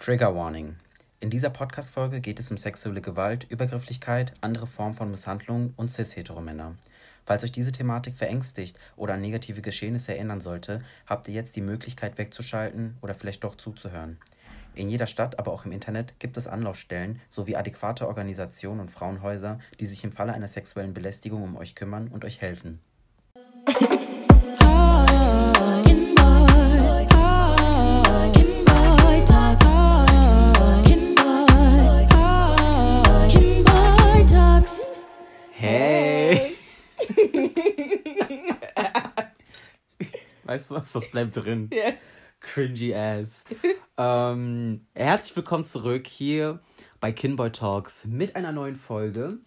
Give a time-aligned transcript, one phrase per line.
[0.00, 0.76] Trigger Warning.
[1.18, 6.76] In dieser Podcast-Folge geht es um sexuelle Gewalt, Übergrifflichkeit, andere Formen von Misshandlung und cis-heteromänner.
[7.26, 11.62] Falls euch diese Thematik verängstigt oder an negative Geschehnisse erinnern sollte, habt ihr jetzt die
[11.62, 14.18] Möglichkeit wegzuschalten oder vielleicht doch zuzuhören.
[14.76, 19.58] In jeder Stadt, aber auch im Internet gibt es Anlaufstellen sowie adäquate Organisationen und Frauenhäuser,
[19.80, 22.78] die sich im Falle einer sexuellen Belästigung um euch kümmern und euch helfen.
[40.70, 40.92] Weißt du was?
[40.92, 41.70] Das bleibt drin.
[41.78, 41.94] Yeah.
[42.40, 43.44] Cringy ass.
[43.98, 46.60] ähm, herzlich willkommen zurück hier
[47.00, 49.38] bei Kinboy Talks mit einer neuen Folge,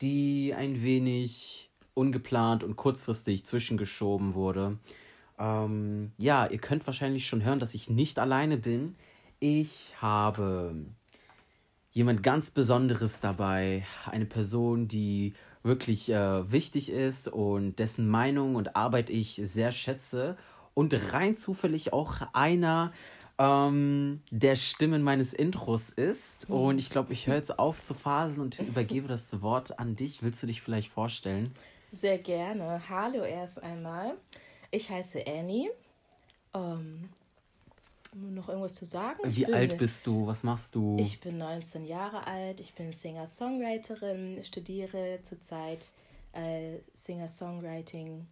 [0.00, 4.78] die ein wenig ungeplant und kurzfristig zwischengeschoben wurde.
[5.38, 8.94] Ähm, ja, ihr könnt wahrscheinlich schon hören, dass ich nicht alleine bin.
[9.40, 10.76] Ich habe
[11.90, 18.76] jemand ganz Besonderes dabei, eine Person, die wirklich äh, wichtig ist und dessen Meinung und
[18.76, 20.36] Arbeit ich sehr schätze
[20.76, 22.92] und rein zufällig auch einer
[23.38, 26.50] ähm, der Stimmen meines Intros ist.
[26.50, 30.22] Und ich glaube, ich höre jetzt auf zu faseln und übergebe das Wort an dich.
[30.22, 31.54] Willst du dich vielleicht vorstellen?
[31.92, 32.82] Sehr gerne.
[32.90, 34.18] Hallo erst einmal.
[34.70, 35.70] Ich heiße Annie.
[36.52, 37.08] Ähm,
[38.12, 39.20] noch irgendwas zu sagen?
[39.24, 40.26] Wie alt bist du?
[40.26, 40.98] Was machst du?
[41.00, 42.60] Ich bin 19 Jahre alt.
[42.60, 45.88] Ich bin Singer-Songwriterin, studiere zurzeit
[46.32, 48.26] äh, Singer-Songwriting.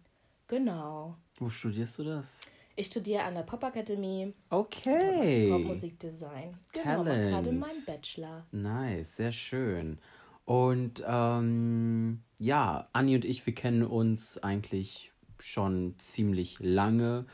[0.47, 1.15] Genau.
[1.37, 2.39] Wo studierst du das?
[2.77, 4.33] Ich studiere an der Popakademie.
[4.49, 5.49] Okay.
[5.49, 6.57] Popmusikdesign.
[6.73, 8.45] Genau, mache gerade meinen Bachelor.
[8.51, 9.99] Nice, sehr schön.
[10.43, 17.25] Und ähm, ja, Anni und ich, wir kennen uns eigentlich schon ziemlich lange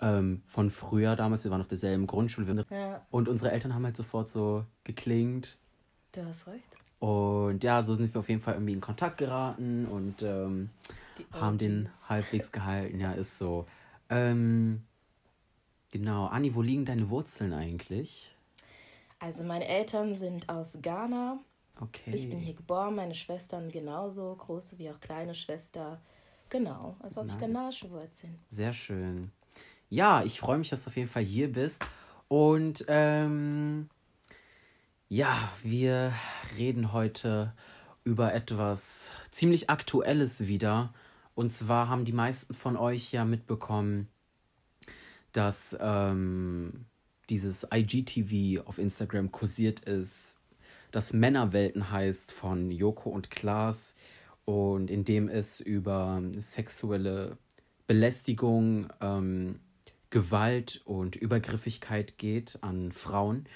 [0.00, 1.44] ähm, von früher damals.
[1.44, 2.64] Wir waren auf derselben Grundschule.
[2.70, 3.06] Ja.
[3.10, 5.58] Und unsere Eltern haben halt sofort so geklingt.
[6.12, 6.76] Du hast recht.
[7.04, 10.70] Und ja, so sind wir auf jeden Fall irgendwie in Kontakt geraten und ähm,
[11.32, 13.00] haben den halbwegs gehalten.
[13.00, 13.66] Ja, ist so.
[14.08, 14.82] Ähm,
[15.90, 16.26] genau.
[16.26, 18.34] Anni, wo liegen deine Wurzeln eigentlich?
[19.18, 21.38] Also meine Eltern sind aus Ghana.
[21.80, 22.12] Okay.
[22.14, 26.00] Ich bin hier geboren, meine Schwestern genauso, große wie auch kleine Schwester.
[26.48, 27.36] Genau, also habe nice.
[27.36, 28.38] ich ghanaische Wurzeln.
[28.50, 29.32] Sehr schön
[29.94, 31.84] ja, ich freue mich, dass du auf jeden Fall hier bist.
[32.28, 33.88] Und ähm,
[35.08, 36.12] ja, wir
[36.56, 37.52] reden heute
[38.04, 40.92] über etwas ziemlich Aktuelles wieder.
[41.34, 44.08] Und zwar haben die meisten von euch ja mitbekommen,
[45.32, 46.86] dass ähm,
[47.28, 50.36] dieses IGTV auf Instagram kursiert ist,
[50.92, 53.96] das Männerwelten heißt von Joko und Klaas
[54.44, 57.36] und in dem es über sexuelle
[57.88, 59.58] Belästigung ähm,
[60.10, 63.46] Gewalt und Übergriffigkeit geht an Frauen.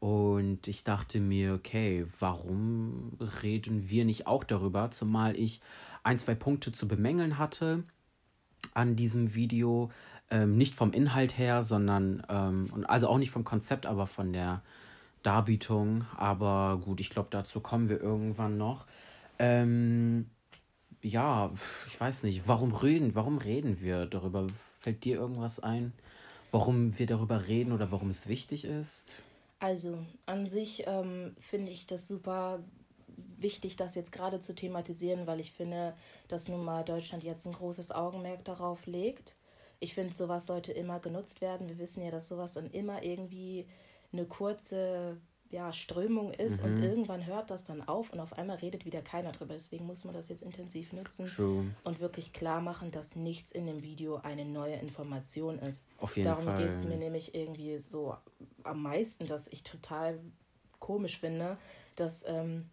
[0.00, 3.12] Und ich dachte mir, okay, warum
[3.42, 4.90] reden wir nicht auch darüber?
[4.90, 5.60] Zumal ich
[6.02, 7.84] ein, zwei Punkte zu bemängeln hatte
[8.72, 9.90] an diesem Video.
[10.30, 14.62] Ähm, nicht vom Inhalt her, sondern, ähm, also auch nicht vom Konzept, aber von der
[15.22, 16.06] Darbietung.
[16.16, 18.86] Aber gut, ich glaube, dazu kommen wir irgendwann noch.
[19.38, 20.30] Ähm,
[21.02, 21.50] ja,
[21.88, 24.46] ich weiß nicht, warum reden, warum reden wir darüber?
[24.80, 25.92] Fällt dir irgendwas ein,
[26.52, 29.12] warum wir darüber reden oder warum es wichtig ist?
[29.60, 32.64] Also, an sich ähm, finde ich das super
[33.38, 35.94] wichtig, das jetzt gerade zu thematisieren, weil ich finde,
[36.28, 39.36] dass nun mal Deutschland jetzt ein großes Augenmerk darauf legt.
[39.78, 41.68] Ich finde, sowas sollte immer genutzt werden.
[41.68, 43.66] Wir wissen ja, dass sowas dann immer irgendwie
[44.12, 46.68] eine kurze ja, Strömung ist mhm.
[46.76, 49.54] und irgendwann hört das dann auf und auf einmal redet wieder keiner drüber.
[49.54, 51.66] Deswegen muss man das jetzt intensiv nutzen True.
[51.82, 55.86] und wirklich klar machen, dass nichts in dem Video eine neue Information ist.
[55.98, 58.16] Auf jeden Darum geht es mir nämlich irgendwie so
[58.62, 60.20] am meisten, dass ich total
[60.78, 61.58] komisch finde,
[61.96, 62.70] dass ähm,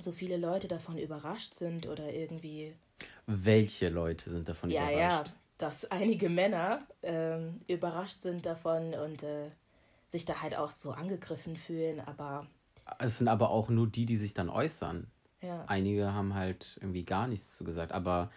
[0.00, 2.74] so viele Leute davon überrascht sind oder irgendwie.
[3.26, 4.98] Welche Leute sind davon ja, überrascht?
[4.98, 5.24] Ja, ja,
[5.58, 9.50] dass einige Männer ähm, überrascht sind davon und äh,
[10.16, 12.46] sich da halt auch so angegriffen fühlen, aber.
[12.98, 15.06] Es sind aber auch nur die, die sich dann äußern.
[15.42, 15.64] Ja.
[15.66, 18.30] Einige haben halt irgendwie gar nichts zu gesagt, aber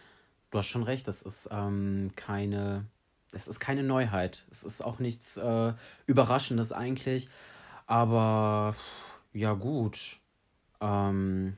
[0.52, 2.86] du hast schon recht, das ist ähm, keine.
[3.32, 4.46] Das ist keine Neuheit.
[4.50, 5.74] Es ist auch nichts äh,
[6.08, 7.30] Überraschendes eigentlich.
[7.86, 8.76] Aber
[9.34, 10.18] ja, gut.
[10.82, 11.56] Ähm,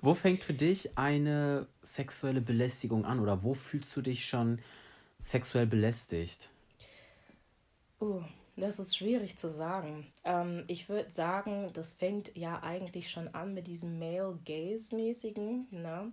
[0.00, 4.60] wo fängt für dich eine sexuelle Belästigung an oder wo fühlst du dich schon
[5.20, 6.48] sexuell belästigt?
[7.98, 8.22] Oh,
[8.60, 10.06] das ist schwierig zu sagen.
[10.24, 15.68] Ähm, ich würde sagen, das fängt ja eigentlich schon an mit diesem Male Gaze-mäßigen.
[15.70, 16.12] Ne?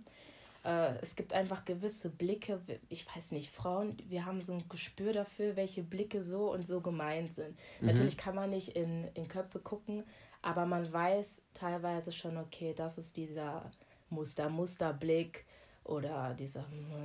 [0.68, 5.12] äh, es gibt einfach gewisse Blicke, ich weiß nicht, Frauen, wir haben so ein Gespür
[5.12, 7.56] dafür, welche Blicke so und so gemeint sind.
[7.80, 7.88] Mhm.
[7.88, 10.04] Natürlich kann man nicht in, in Köpfe gucken,
[10.42, 13.70] aber man weiß teilweise schon, okay, das ist dieser
[14.10, 15.44] Muster, Musterblick
[15.88, 16.64] oder diese,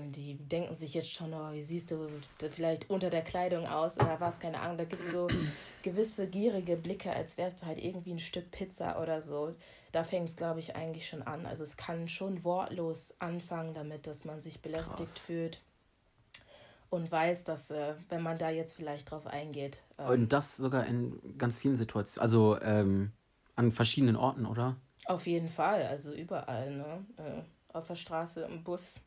[0.09, 2.09] die denken sich jetzt schon, oh, wie siehst du
[2.51, 4.77] vielleicht unter der Kleidung aus oder was, keine Ahnung.
[4.77, 5.27] Da gibt es so
[5.83, 9.55] gewisse gierige Blicke, als wärst du halt irgendwie ein Stück Pizza oder so.
[9.93, 11.45] Da fängt es, glaube ich, eigentlich schon an.
[11.45, 15.25] Also es kann schon wortlos anfangen damit, dass man sich belästigt Krass.
[15.25, 15.61] fühlt
[16.89, 19.81] und weiß, dass, äh, wenn man da jetzt vielleicht drauf eingeht.
[19.97, 23.13] Ähm, und das sogar in ganz vielen Situationen, also ähm,
[23.55, 24.75] an verschiedenen Orten, oder?
[25.05, 27.05] Auf jeden Fall, also überall, ne?
[27.17, 27.41] Äh,
[27.73, 29.01] auf der Straße, im Bus,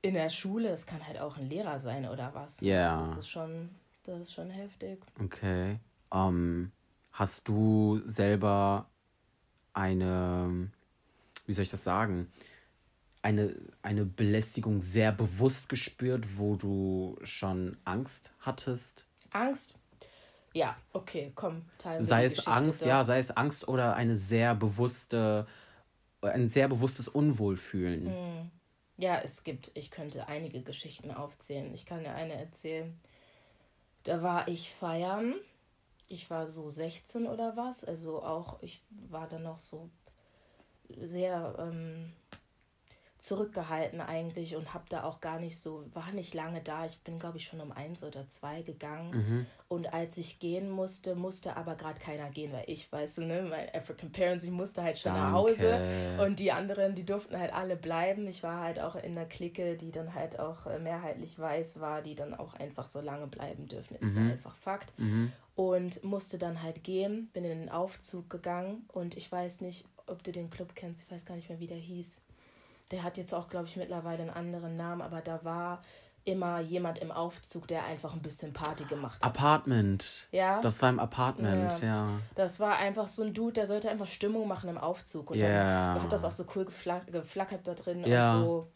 [0.00, 0.70] in der Schule.
[0.70, 2.60] Es kann halt auch ein Lehrer sein oder was.
[2.60, 2.74] Ja.
[2.74, 2.90] Yeah.
[2.90, 3.70] Also das ist schon,
[4.04, 5.04] das ist schon heftig.
[5.22, 5.78] Okay.
[6.10, 6.72] Um, ähm,
[7.12, 8.86] hast du selber
[9.72, 10.70] eine,
[11.46, 12.30] wie soll ich das sagen,
[13.22, 19.06] eine, eine Belästigung sehr bewusst gespürt, wo du schon Angst hattest?
[19.30, 19.78] Angst?
[20.54, 22.86] Ja, okay, komm, teilen Sei es Angst, da.
[22.86, 25.46] ja, sei es Angst oder eine sehr bewusste
[26.22, 28.06] ein sehr bewusstes Unwohlfühlen.
[28.06, 28.50] Hm.
[28.96, 31.72] Ja, es gibt, ich könnte einige Geschichten aufzählen.
[31.74, 32.98] Ich kann dir eine erzählen.
[34.04, 35.34] Da war ich feiern.
[36.08, 37.84] Ich war so 16 oder was.
[37.84, 39.90] Also auch, ich war dann noch so
[41.00, 42.12] sehr ähm,
[43.22, 46.86] zurückgehalten eigentlich und habe da auch gar nicht so, war nicht lange da.
[46.86, 49.10] Ich bin, glaube ich, schon um eins oder zwei gegangen.
[49.10, 49.46] Mhm.
[49.68, 53.46] Und als ich gehen musste, musste aber gerade keiner gehen, weil ich, weißt du, ne,
[53.48, 55.30] mein African Parents, ich musste halt schon Danke.
[55.30, 56.18] nach Hause.
[56.20, 58.26] Und die anderen, die durften halt alle bleiben.
[58.26, 62.02] Ich war halt auch in der Clique, die dann halt auch äh, mehrheitlich weiß war,
[62.02, 63.98] die dann auch einfach so lange bleiben dürfen.
[64.00, 64.26] Ist mhm.
[64.26, 64.98] ja einfach Fakt.
[64.98, 65.30] Mhm.
[65.54, 70.24] Und musste dann halt gehen, bin in den Aufzug gegangen und ich weiß nicht, ob
[70.24, 72.20] du den Club kennst, ich weiß gar nicht mehr, wie der hieß.
[72.92, 75.82] Der hat jetzt auch, glaube ich, mittlerweile einen anderen Namen, aber da war
[76.24, 79.24] immer jemand im Aufzug, der einfach ein bisschen Party gemacht hat.
[79.24, 80.28] Apartment.
[80.30, 80.60] Ja.
[80.60, 81.86] Das war im Apartment, ja.
[81.86, 82.08] ja.
[82.34, 85.30] Das war einfach so ein Dude, der sollte einfach Stimmung machen im Aufzug.
[85.30, 85.94] Und yeah.
[85.94, 88.34] dann hat das auch so cool geflack geflackert da drin ja.
[88.34, 88.68] und so.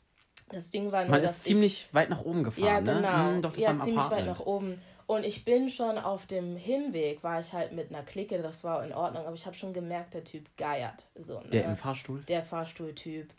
[0.48, 2.94] Das Ding war nur, Man ist ziemlich ich, weit nach oben gefahren, ja, ne?
[2.94, 3.24] genau.
[3.24, 3.34] Ne?
[3.34, 4.28] Hm, doch, das ja, war ziemlich Apartment.
[4.28, 4.82] weit nach oben.
[5.06, 8.84] Und ich bin schon auf dem Hinweg, war ich halt mit einer Clique, das war
[8.84, 11.06] in Ordnung, aber ich habe schon gemerkt, der Typ geiert.
[11.16, 11.48] So, ne?
[11.50, 12.22] Der im Fahrstuhl?
[12.28, 13.32] Der Fahrstuhltyp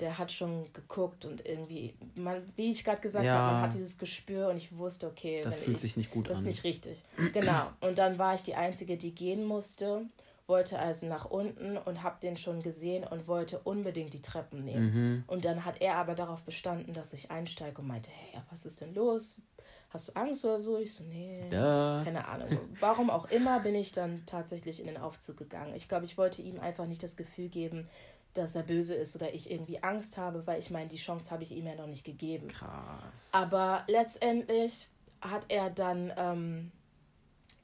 [0.00, 3.32] der hat schon geguckt und irgendwie, man, wie ich gerade gesagt ja.
[3.32, 6.28] habe, man hat dieses Gespür und ich wusste, okay, das fühlt ich, sich nicht gut
[6.28, 6.44] das an.
[6.44, 7.02] Das ist nicht richtig.
[7.32, 7.66] genau.
[7.80, 10.02] Und dann war ich die Einzige, die gehen musste,
[10.46, 14.94] wollte also nach unten und habe den schon gesehen und wollte unbedingt die Treppen nehmen.
[14.94, 15.24] Mhm.
[15.26, 18.80] Und dann hat er aber darauf bestanden, dass ich einsteige und meinte, hey, was ist
[18.80, 19.42] denn los?
[19.90, 20.78] Hast du Angst oder so?
[20.78, 22.00] Ich so, nee, ja.
[22.04, 22.58] keine Ahnung.
[22.78, 25.74] Warum auch immer bin ich dann tatsächlich in den Aufzug gegangen.
[25.74, 27.88] Ich glaube, ich wollte ihm einfach nicht das Gefühl geben,
[28.34, 31.42] dass er böse ist oder ich irgendwie Angst habe, weil ich meine, die Chance habe
[31.42, 32.48] ich ihm ja noch nicht gegeben.
[32.48, 33.30] Krass.
[33.32, 34.88] Aber letztendlich
[35.20, 36.70] hat er dann ähm,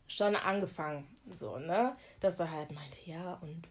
[0.09, 1.97] schon angefangen, so, ne?
[2.21, 3.69] Dass er halt meinte, ja, und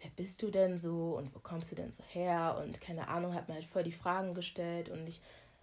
[0.00, 2.60] wer bist du denn so und wo kommst du denn so her?
[2.62, 5.20] Und keine Ahnung, hat mir halt voll die Fragen gestellt und ich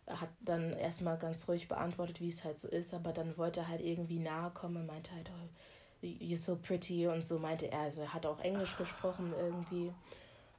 [0.08, 3.68] hat dann erstmal ganz ruhig beantwortet, wie es halt so ist, aber dann wollte er
[3.70, 7.82] halt irgendwie nahe kommen und meinte halt, oh, you're so pretty und so meinte er.
[7.82, 9.92] Also er hat auch Englisch gesprochen irgendwie.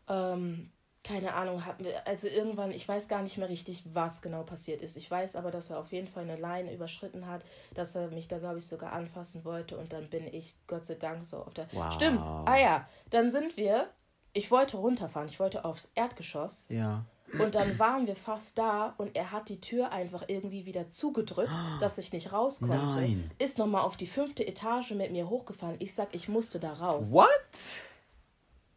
[0.09, 0.71] Ähm,
[1.07, 4.83] keine Ahnung, hatten wir, also irgendwann, ich weiß gar nicht mehr richtig, was genau passiert
[4.83, 4.97] ist.
[4.97, 7.43] Ich weiß aber, dass er auf jeden Fall eine Line überschritten hat,
[7.75, 10.95] dass er mich da, glaube ich, sogar anfassen wollte und dann bin ich, Gott sei
[10.95, 11.69] Dank, so auf der.
[11.73, 11.93] Wow.
[11.95, 13.89] Stimmt, ah ja, dann sind wir,
[14.33, 16.69] ich wollte runterfahren, ich wollte aufs Erdgeschoss.
[16.71, 17.05] Ja.
[17.39, 21.53] Und dann waren wir fast da und er hat die Tür einfach irgendwie wieder zugedrückt,
[21.81, 22.97] dass ich nicht raus konnte.
[22.97, 23.31] Nein.
[23.39, 25.77] Ist nochmal auf die fünfte Etage mit mir hochgefahren.
[25.79, 27.13] Ich sag, ich musste da raus.
[27.13, 27.29] What?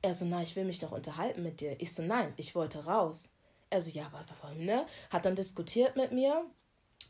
[0.02, 1.80] Er so, na, ich will mich noch unterhalten mit dir.
[1.80, 3.34] Ich so, nein, ich wollte raus.
[3.70, 4.86] Er so, ja, aber warum, ne?
[5.10, 6.46] Hat dann diskutiert mit mir.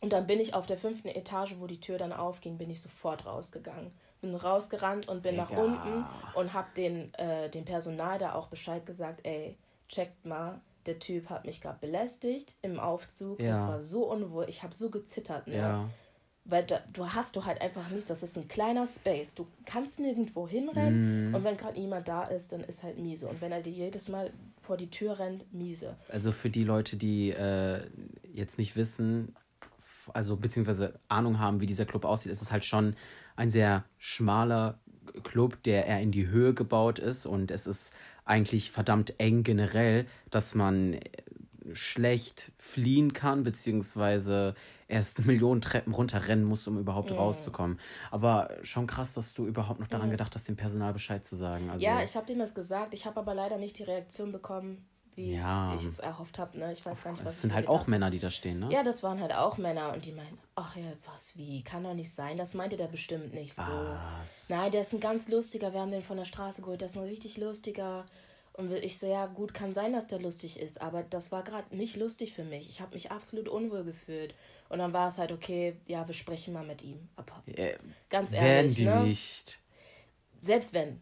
[0.02, 2.82] Und dann bin ich auf der fünften Etage, wo die Tür dann aufging, bin ich
[2.82, 3.92] sofort rausgegangen.
[4.22, 5.44] Bin rausgerannt und bin Digga.
[5.44, 6.06] nach unten
[6.36, 11.30] und hab den, äh, dem Personal da auch Bescheid gesagt, ey, checkt mal, der Typ
[11.30, 13.40] hat mich gerade belästigt im Aufzug.
[13.40, 13.50] Ja.
[13.50, 14.46] Das war so unwohl.
[14.48, 15.58] Ich habe so gezittert, ne?
[15.58, 15.90] Ja.
[16.46, 19.36] Weil da, du hast du halt einfach nicht, das ist ein kleiner Space.
[19.36, 21.36] Du kannst nirgendwo hinrennen mm.
[21.36, 23.28] und wenn gerade jemand da ist, dann ist halt miese.
[23.28, 24.32] Und wenn er dir jedes Mal
[24.62, 25.96] vor die Tür rennt, miese.
[26.10, 27.82] Also für die Leute, die äh,
[28.34, 29.36] jetzt nicht wissen,
[30.14, 32.96] also beziehungsweise Ahnung haben, wie dieser Club aussieht, ist es halt schon
[33.36, 34.80] ein sehr schmaler
[35.24, 37.94] Club, der eher in die Höhe gebaut ist und es ist
[38.26, 41.00] eigentlich verdammt eng generell, dass man
[41.74, 44.56] schlecht fliehen kann, beziehungsweise
[44.90, 47.16] erst Millionen Treppen runterrennen muss, um überhaupt mm.
[47.16, 47.80] rauszukommen.
[48.12, 50.12] Aber schon krass, dass du überhaupt noch daran mm.
[50.12, 51.70] gedacht hast, dem Personal Bescheid zu sagen.
[51.70, 52.94] Also ja, ich habe dem das gesagt.
[52.94, 55.74] Ich habe aber leider nicht die Reaktion bekommen, wie Ja.
[55.76, 56.58] ich es erhofft habe.
[56.58, 56.74] Ne?
[56.74, 58.70] Ich weiß gar nicht, was ich sind halt auch Männer, die da stehen, ne?
[58.72, 61.94] Ja, das waren halt auch Männer und die meinen, ach ja, was, wie, kann doch
[61.94, 63.62] nicht sein, das meinte der bestimmt nicht so.
[63.62, 64.50] Was?
[64.50, 66.98] Nein, der ist ein ganz lustiger, wir haben den von der Straße geholt, der ist
[66.98, 68.06] ein richtig lustiger.
[68.60, 71.74] Und ich so, ja gut, kann sein, dass der lustig ist, aber das war gerade
[71.76, 72.68] nicht lustig für mich.
[72.68, 74.36] Ich habe mich absolut unwohl gefühlt.
[74.68, 77.08] Und dann war es halt, okay, ja, wir sprechen mal mit ihm.
[77.16, 77.78] Aber Äh,
[78.10, 79.04] ganz werden ehrlich, die ne?
[79.06, 79.62] nicht.
[80.42, 81.00] selbst wenn,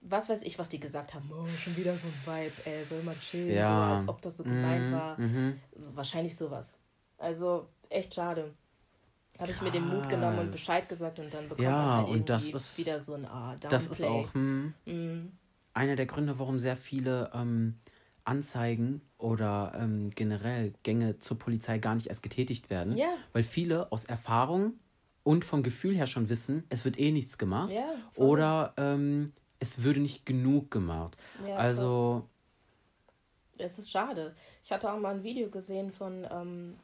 [0.00, 3.02] was weiß ich, was die gesagt haben, oh, schon wieder so ein Vibe, ey, soll
[3.02, 3.66] mal chillen, Ja.
[3.66, 5.20] so, als ob das so gemein war.
[5.20, 5.60] Mhm.
[5.78, 6.78] So, Wahrscheinlich sowas.
[7.18, 8.50] Also, echt schade.
[9.38, 10.50] Habe ich mir den Mut genommen und.
[10.52, 13.24] Bescheid gesagt und dann bekommt Ja, man halt und das irgendwie ist- wieder so ein
[13.26, 13.68] ah, Downplay.
[13.70, 15.32] Das ist auch hm, Mhm.
[15.78, 17.76] Einer der Gründe, warum sehr viele ähm,
[18.24, 22.96] Anzeigen oder ähm, generell Gänge zur Polizei gar nicht erst getätigt werden.
[22.96, 23.14] Ja.
[23.32, 24.74] Weil viele aus Erfahrung
[25.22, 27.72] und vom Gefühl her schon wissen, es wird eh nichts gemacht.
[28.12, 28.26] Voll.
[28.26, 31.16] oder ähm, es würde nicht genug gemacht.
[31.46, 32.28] Ja, also,
[33.56, 34.34] Es ist schade.
[34.64, 36.74] Ich hatte auch mal ein Video gesehen von ähm,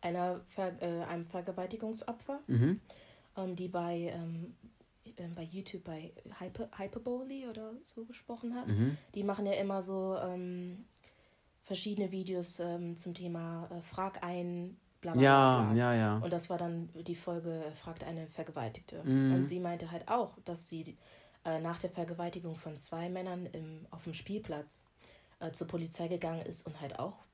[0.00, 2.80] einer Ver äh, einem Vergewaltigungsopfer, mhm.
[3.36, 4.14] ähm, die bei,
[5.16, 8.68] ähm, äh, bei YouTube bei Hyper Hyperbole oder so gesprochen hat.
[8.68, 8.96] Mhm.
[9.14, 10.84] Die machen ja immer so ähm,
[11.62, 15.74] verschiedene Videos ähm, zum Thema äh, Frag ein, bla bla ja, bla.
[15.74, 16.18] ja, ja.
[16.18, 19.02] Und das war dann die Folge äh, Fragt eine Vergewaltigte.
[19.04, 19.34] Mhm.
[19.34, 20.96] Und sie meinte halt auch, dass sie
[21.44, 24.84] äh, nach der Vergewaltigung von zwei Männern im, auf dem Spielplatz
[25.40, 27.24] äh, zur Polizei gegangen ist und halt auch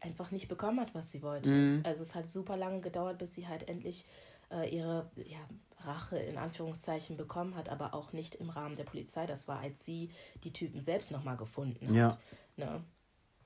[0.00, 1.50] einfach nicht bekommen hat, was sie wollte.
[1.50, 1.82] Mhm.
[1.84, 4.06] Also es hat super lange gedauert, bis sie halt endlich
[4.50, 5.38] äh, ihre ja,
[5.84, 9.26] Rache in Anführungszeichen bekommen hat, aber auch nicht im Rahmen der Polizei.
[9.26, 10.10] Das war, als sie
[10.44, 11.94] die Typen selbst nochmal gefunden hat.
[11.94, 12.18] Ja.
[12.56, 12.84] Ne?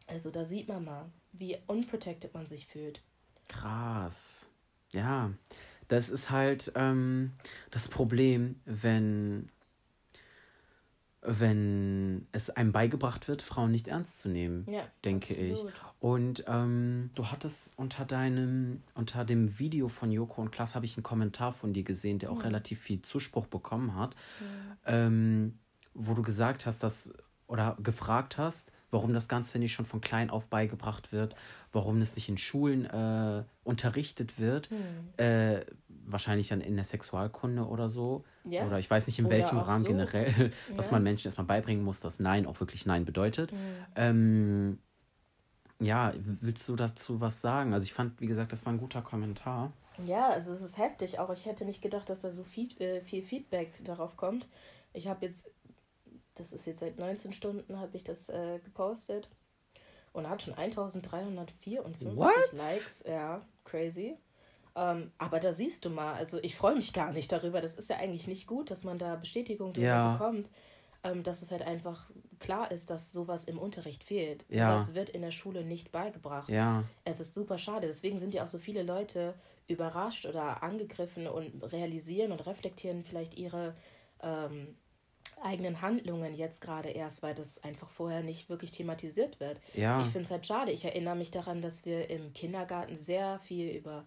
[0.07, 3.03] Also da sieht man mal, wie unprotected man sich fühlt.
[3.49, 4.49] Krass.
[4.93, 5.33] Ja,
[5.89, 7.33] das ist halt ähm,
[7.71, 9.51] das Problem, wenn,
[11.27, 15.71] wenn es einem beigebracht wird, Frauen nicht ernst zu nehmen, Ja, denke absolut.
[15.71, 15.75] ich.
[16.01, 20.97] Und ähm, du hattest unter deinem, unter dem Video von Joko und Klaas habe ich
[20.97, 24.15] einen Kommentar von dir gesehen, der auch relativ viel Zuspruch bekommen hat,
[24.85, 25.59] ähm,
[25.95, 27.13] wo du gesagt hast, dass
[27.47, 31.35] oder gefragt hast, warum das Ganze nicht schon von klein auf beigebracht wird,
[31.73, 34.79] warum es nicht in Schulen äh, unterrichtet wird, Hm.
[35.19, 35.61] äh,
[36.07, 38.25] wahrscheinlich dann in der Sexualkunde oder so.
[38.45, 38.67] Ja.
[38.67, 39.89] Oder ich weiß nicht in Oder welchem Rahmen so.
[39.89, 40.93] generell, dass Ja.
[40.93, 43.53] man Menschen erstmal beibringen muss, dass Nein auch wirklich Nein bedeutet.
[43.53, 43.59] Hm.
[43.97, 44.79] Ähm,
[45.81, 47.75] ja, willst du dazu was sagen?
[47.75, 49.73] Also ich fand, wie gesagt, das war ein guter Kommentar.
[50.07, 51.19] Ja, also es ist heftig.
[51.19, 54.47] Auch ich hätte nicht gedacht, dass da so viel, äh, viel Feedback darauf kommt.
[54.93, 55.51] Ich habe jetzt,
[56.35, 59.29] das ist jetzt seit 19 Stunden, habe ich das äh, gepostet
[60.13, 62.33] und hat schon 1354 What?
[62.53, 63.05] Likes.
[63.07, 64.17] Ja, crazy.
[64.77, 67.61] Ähm, aber da siehst du mal, also ich freue mich gar nicht darüber.
[67.61, 70.13] Das ist ja eigentlich nicht gut, dass man da Bestätigung drüber Ja.
[70.13, 70.51] bekommt.
[71.07, 74.47] Ähm, dass es halt einfach klar ist, dass sowas im Unterricht fehlt.
[74.49, 74.79] Ja.
[74.79, 76.49] Sowas wird in der Schule nicht beigebracht.
[76.49, 77.87] Ja, Es ist super schade.
[77.87, 79.35] Deswegen sind ja auch so viele Leute
[79.69, 83.75] überrascht oder angegriffen und realisieren und reflektieren vielleicht ihre
[84.23, 84.79] ähm,
[85.45, 89.61] eigenen Handlungen jetzt gerade erst, weil das einfach vorher nicht wirklich thematisiert wird.
[89.75, 90.01] ja.
[90.01, 90.73] Ich finde es halt schade.
[90.73, 94.05] Ich erinnere mich daran, dass wir im Kindergarten sehr viel über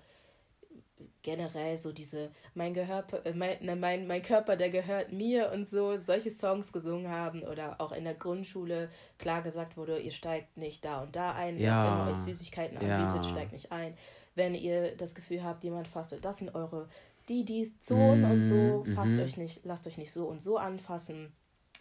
[1.22, 5.67] generell so diese mein Gehör äh, mein, ne, mein, mein Körper der gehört mir und
[5.67, 8.89] so solche Songs gesungen haben oder auch in der Grundschule
[9.20, 11.84] klar gesagt wurde ihr steigt nicht da und da ein Ja.
[11.84, 13.06] auch immer euch Süßigkeiten Ja.
[13.06, 13.94] anbietet steigt nicht ein
[14.36, 16.88] wenn ihr das Gefühl habt jemand fasst das sind eure
[17.29, 19.19] die die Zonen und so Mhm, fasst mhm.
[19.19, 21.31] euch nicht lasst euch nicht so und so anfassen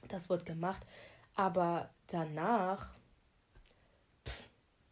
[0.09, 0.87] das wird gemacht
[1.35, 2.97] aber danach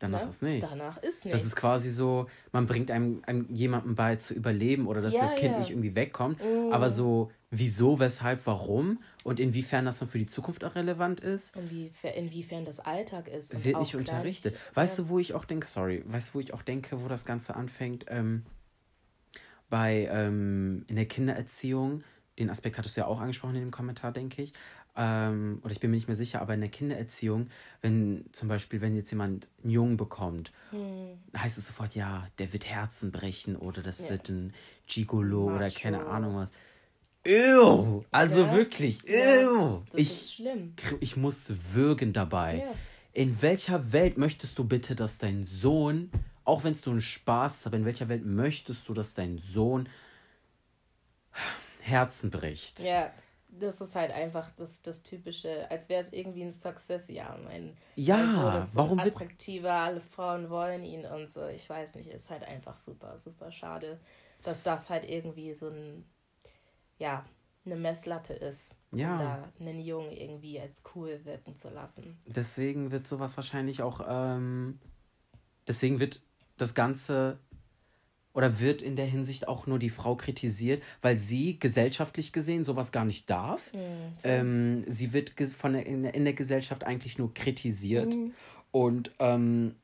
[0.00, 0.68] Danach ne, ist nichts.
[0.68, 4.87] danach ist Das nichts ist quasi so, man bringt einem, einem jemandem bei zu überleben
[4.87, 5.58] oder dass Ja, das Kind ja.
[5.58, 6.40] nicht irgendwie wegkommt.
[6.42, 6.73] Mm.
[6.73, 11.56] Aber so, wieso, weshalb, warum und inwiefern das dann für die Zukunft auch relevant ist,
[11.56, 13.64] Inwiefern, inwiefern das Alltag ist.
[13.64, 14.56] wird nicht unterrichtet.
[14.75, 15.04] Weißt ja.
[15.04, 17.54] du, wo ich auch denke, sorry, weißt du, wo ich auch denke, wo das Ganze
[17.56, 18.04] anfängt?
[18.08, 18.44] Ähm,
[19.74, 22.04] bei ähm, in der Kindererziehung,
[22.38, 24.52] den Aspekt hattest du ja auch angesprochen in dem Kommentar, denke ich.
[24.96, 27.48] Ähm, oder ich bin mir nicht mehr sicher, aber in der Kindererziehung,
[27.82, 32.52] wenn zum Beispiel, wenn jetzt jemand einen Jungen bekommt, Hm, heißt es sofort, ja, der
[32.52, 34.10] wird Herzen brechen oder das Ja.
[34.10, 34.52] wird ein
[34.86, 35.80] Gigolo oder Macho.
[35.80, 36.52] keine Ahnung was.
[37.26, 38.04] Ew!
[38.12, 38.52] Also Ja.
[38.54, 39.82] wirklich, Ja, ew!
[39.90, 40.44] das Ich,
[41.00, 42.58] ich musste würgen dabei.
[42.58, 42.74] Ja.
[43.12, 46.10] In welcher Welt möchtest du bitte, dass dein Sohn,
[46.44, 49.38] auch wenn es nur ein Spaß ist, aber in welcher Welt möchtest du, dass dein
[49.38, 49.88] Sohn
[51.80, 52.80] Herzen bricht?
[52.80, 53.10] Ja,
[53.48, 57.08] das ist halt einfach das, das Typische, als wäre es irgendwie ein Success.
[57.08, 61.30] Ja, mein, Ja, mein Sohn ist so warum wird- attraktiver, alle Frauen wollen ihn und
[61.30, 61.46] so.
[61.46, 64.00] Ich weiß nicht, ist halt einfach super, super schade,
[64.42, 66.04] dass das halt irgendwie so ein,
[66.98, 67.24] ja,
[67.66, 69.12] eine Messlatte ist, Ja.
[69.12, 72.18] um da einen Jungen irgendwie als cool wirken zu lassen.
[72.26, 74.78] Deswegen wird sowas wahrscheinlich auch, ähm,
[75.66, 76.20] deswegen wird
[76.56, 77.38] das Ganze
[78.32, 82.90] oder wird in der Hinsicht auch nur die Frau kritisiert, weil sie gesellschaftlich gesehen sowas
[82.90, 83.70] gar nicht darf.
[84.25, 88.16] Ähm, sie wird von der, in, der, in der Gesellschaft eigentlich nur kritisiert
[88.73, 89.76] und ähm,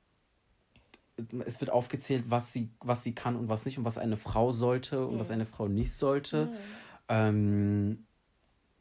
[1.47, 4.51] es wird aufgezählt, was sie, was sie kann und was nicht und was eine Frau
[4.53, 6.53] sollte und was eine Frau nicht sollte.
[7.09, 8.07] Ähm,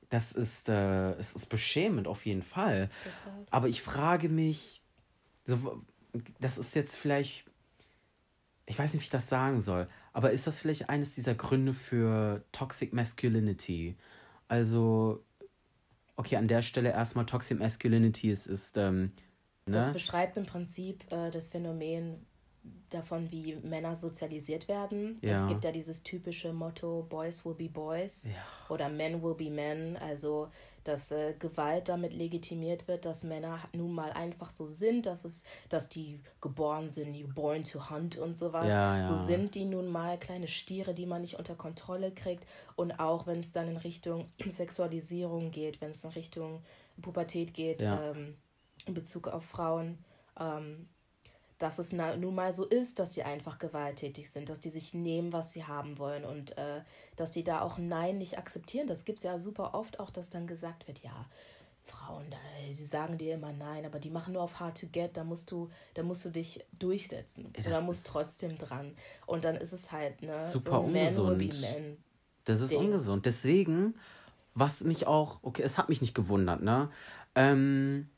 [0.09, 2.89] das ist, äh, es ist beschämend auf jeden Fall.
[3.03, 3.45] Total.
[3.51, 4.81] Aber ich frage mich,
[5.45, 5.83] so,
[6.39, 7.45] das ist jetzt vielleicht,
[8.69, 11.73] ich weiß nicht, wie ich das sagen soll, aber ist das vielleicht eines dieser Gründe
[11.73, 13.95] für Toxic Masculinity?
[14.47, 15.23] Also,
[16.15, 19.11] okay, an der Stelle erstmal Toxic Masculinity ist, ist ähm,
[19.65, 19.93] Das ne?
[19.93, 22.27] beschreibt im Prinzip äh, das Phänomen
[22.91, 25.15] davon, wie Männer sozialisiert werden.
[25.23, 25.33] Ja.
[25.33, 28.27] Es gibt ja dieses typische Motto, Boys will be Boys
[28.69, 29.97] oder Men will be Men.
[29.97, 30.51] Also,
[30.83, 35.43] dass äh, Gewalt damit legitimiert wird, dass Männer nun mal einfach so sind, dass es,
[35.69, 38.67] dass die geboren sind, you born to hunt und sowas.
[38.69, 39.21] Ja, So ja.
[39.23, 42.45] sind die nun mal kleine Stiere, die man nicht unter Kontrolle kriegt.
[42.75, 46.63] Und auch wenn es dann in Richtung Sexualisierung geht, wenn es in Richtung
[47.01, 48.11] Pubertät geht, Ja.
[48.11, 48.35] ähm,
[48.85, 49.97] in Bezug auf Frauen,
[50.39, 50.87] ähm,
[51.59, 55.33] dass es nun mal so ist, dass die einfach gewalttätig sind, dass die sich nehmen,
[55.33, 56.81] was sie haben wollen und äh,
[57.17, 58.87] dass die da auch Nein nicht akzeptieren.
[58.87, 61.25] Das gibt es ja super oft auch, dass dann gesagt wird, ja,
[61.83, 62.25] Frauen,
[62.67, 65.51] die sagen dir immer Nein, aber die machen nur auf Hard to Get, da musst
[65.51, 68.95] du, da musst du dich durchsetzen oder musst trotzdem dran.
[69.25, 71.61] Und dann ist es halt, ne, Super so ungesund.
[71.61, 71.97] man.
[72.45, 72.79] Das ist Ding.
[72.79, 73.25] ungesund.
[73.25, 73.95] Deswegen,
[74.53, 76.89] was mich auch, okay, es hat mich nicht gewundert, ne?
[77.35, 78.09] Ähm,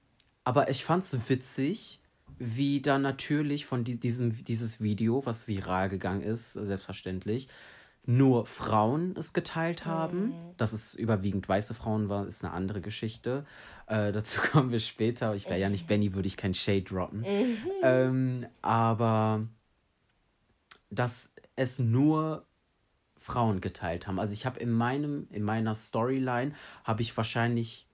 [0.43, 2.00] aber ich fand's witzig,
[2.39, 7.47] wie dann natürlich von die, diesem, dieses Video, was viral gegangen ist, selbstverständlich,
[8.05, 10.33] nur Frauen es geteilt haben.
[10.57, 13.45] Dass es überwiegend weiße Frauen war, ist eine andere Geschichte.
[13.87, 15.35] Äh, dazu kommen wir später.
[15.35, 17.23] Ich wäre ja nicht Benny, würde ich kein Shade droppen.
[17.83, 19.47] Ähm, aber
[20.89, 22.45] dass es nur
[23.17, 24.19] Frauen geteilt haben.
[24.19, 27.87] Also ich habe in meinem, in meiner Storyline habe ich wahrscheinlich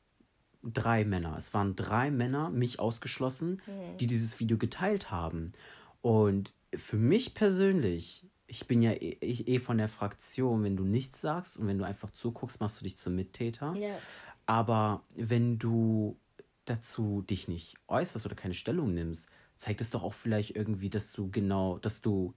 [0.73, 1.35] drei Männer.
[1.37, 3.61] Es waren drei Männer, mich ausgeschlossen,
[3.99, 5.53] die dieses Video geteilt haben.
[6.01, 11.21] Und für mich persönlich, ich bin ja eh, eh von der Fraktion, wenn du nichts
[11.21, 13.75] sagst und wenn du einfach zuguckst, machst du dich zum Mittäter.
[13.75, 13.97] Ja.
[14.45, 16.17] Aber wenn du
[16.65, 21.11] dazu dich nicht äußerst oder keine Stellung nimmst, zeigt es doch auch vielleicht irgendwie, dass
[21.11, 22.33] du genau, dass du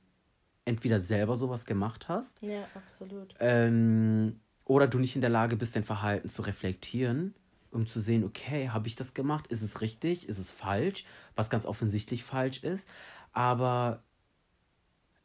[0.64, 3.34] entweder selber sowas gemacht hast ja, absolut.
[3.40, 7.34] ähm, oder du nicht in der Lage bist, dein Verhalten zu reflektieren,
[7.70, 9.46] um zu sehen, okay, habe ich das gemacht?
[9.48, 10.28] Ist es richtig?
[10.28, 11.04] Ist es falsch?
[11.36, 12.88] Was ganz offensichtlich falsch ist.
[13.32, 14.02] Aber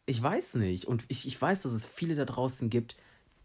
[0.05, 0.85] ich weiß nicht.
[0.85, 2.95] Und ich, ich weiß, dass es viele da draußen gibt,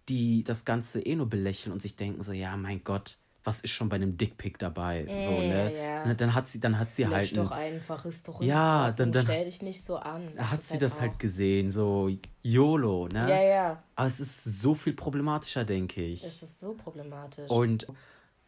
[0.09, 3.71] die das Ganze eh nur belächeln und sich denken so, ja, mein Gott, was ist
[3.71, 5.07] schon bei einem Dickpick dabei?
[5.07, 5.75] so, ne?
[5.75, 6.05] ja.
[6.07, 7.37] Ne, Dann hat sie, dann hat sie Lösch halt.
[7.39, 10.31] doch ein- einfach, ist doch Ja, dann- dann- stell dich nicht so an.
[10.37, 12.11] da hat sie das auch- halt gesehen, so
[12.43, 13.21] YOLO, ne?
[13.29, 16.23] Ja, ja, Aber es ist so viel problematischer, denke ich.
[16.23, 17.49] es ist so problematisch.
[17.49, 17.87] Und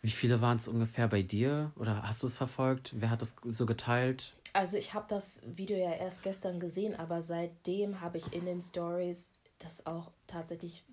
[0.02, 1.72] wie viele waren es ungefähr bei dir?
[1.76, 2.92] Oder hast du es verfolgt?
[2.96, 4.34] Wer hat das so geteilt?
[4.52, 8.60] Also ich habe das Video ja erst gestern gesehen, aber seitdem habe ich in den
[8.60, 10.84] Stories das auch tatsächlich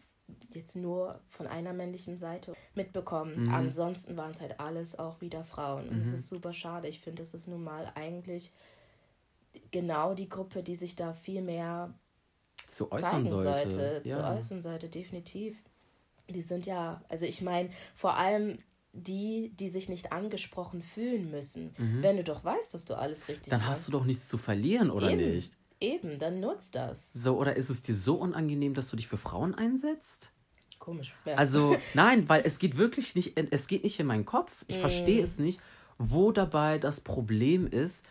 [0.54, 3.46] jetzt nur von einer männlichen Seite mitbekommen.
[3.46, 3.54] Mhm.
[3.54, 5.90] Ansonsten waren es halt alles auch wieder Frauen.
[5.90, 6.88] Und es ist super schade.
[6.88, 8.54] Ich finde, es ist nun mal eigentlich
[9.72, 11.94] genau die Gruppe, die sich da viel mehr
[12.68, 13.72] Zu äußern zeigen sollte.
[13.72, 14.36] sollte, zu ja.
[14.36, 15.58] äußern sollte, definitiv.
[16.30, 18.60] Die sind ja, also ich meine, vor allem
[19.02, 21.74] die, die sich nicht angesprochen fühlen müssen.
[22.02, 23.52] Wenn du doch weißt, dass du alles richtig Mhm.
[23.52, 23.72] Dann machst.
[23.72, 25.34] hast du doch nichts zu verlieren, oder Eben.
[25.34, 25.54] nicht?
[25.82, 27.14] Eben, dann nutzt das.
[27.14, 30.32] So, oder ist es dir so unangenehm, dass du dich für Frauen einsetzt?
[30.78, 31.14] Komisch.
[31.26, 31.36] Ja.
[31.36, 34.52] Also, nein, weil es geht wirklich nicht, in- es geht nicht in meinen Kopf.
[34.68, 34.82] Ich Mhm.
[34.82, 35.60] verstehe es nicht,
[35.98, 38.06] wo dabei das Problem ist,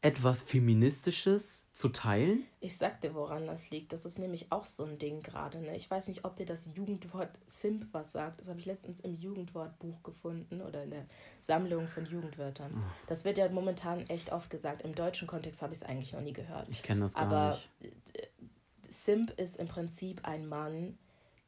[0.00, 2.46] etwas Feministisches zu teilen.
[2.60, 3.94] ich sag dir, woran das liegt.
[3.94, 5.58] Das ist nämlich auch so ein Ding gerade.
[5.58, 5.74] Ne?
[5.74, 8.40] Ich weiß nicht, ob dir das Jugendwort Simp was sagt.
[8.40, 11.06] Das habe ich letztens im Jugendwortbuch gefunden oder in der
[11.40, 12.72] Sammlung von Jugendwörtern.
[12.74, 12.92] Ah.
[13.06, 14.82] Das wird ja momentan echt oft gesagt.
[14.82, 16.68] Im deutschen Kontext habe ich es eigentlich noch nie gehört.
[16.68, 18.30] Ich kenne das gar Aber nicht.
[18.88, 20.98] Simp ist im Prinzip ein Mann,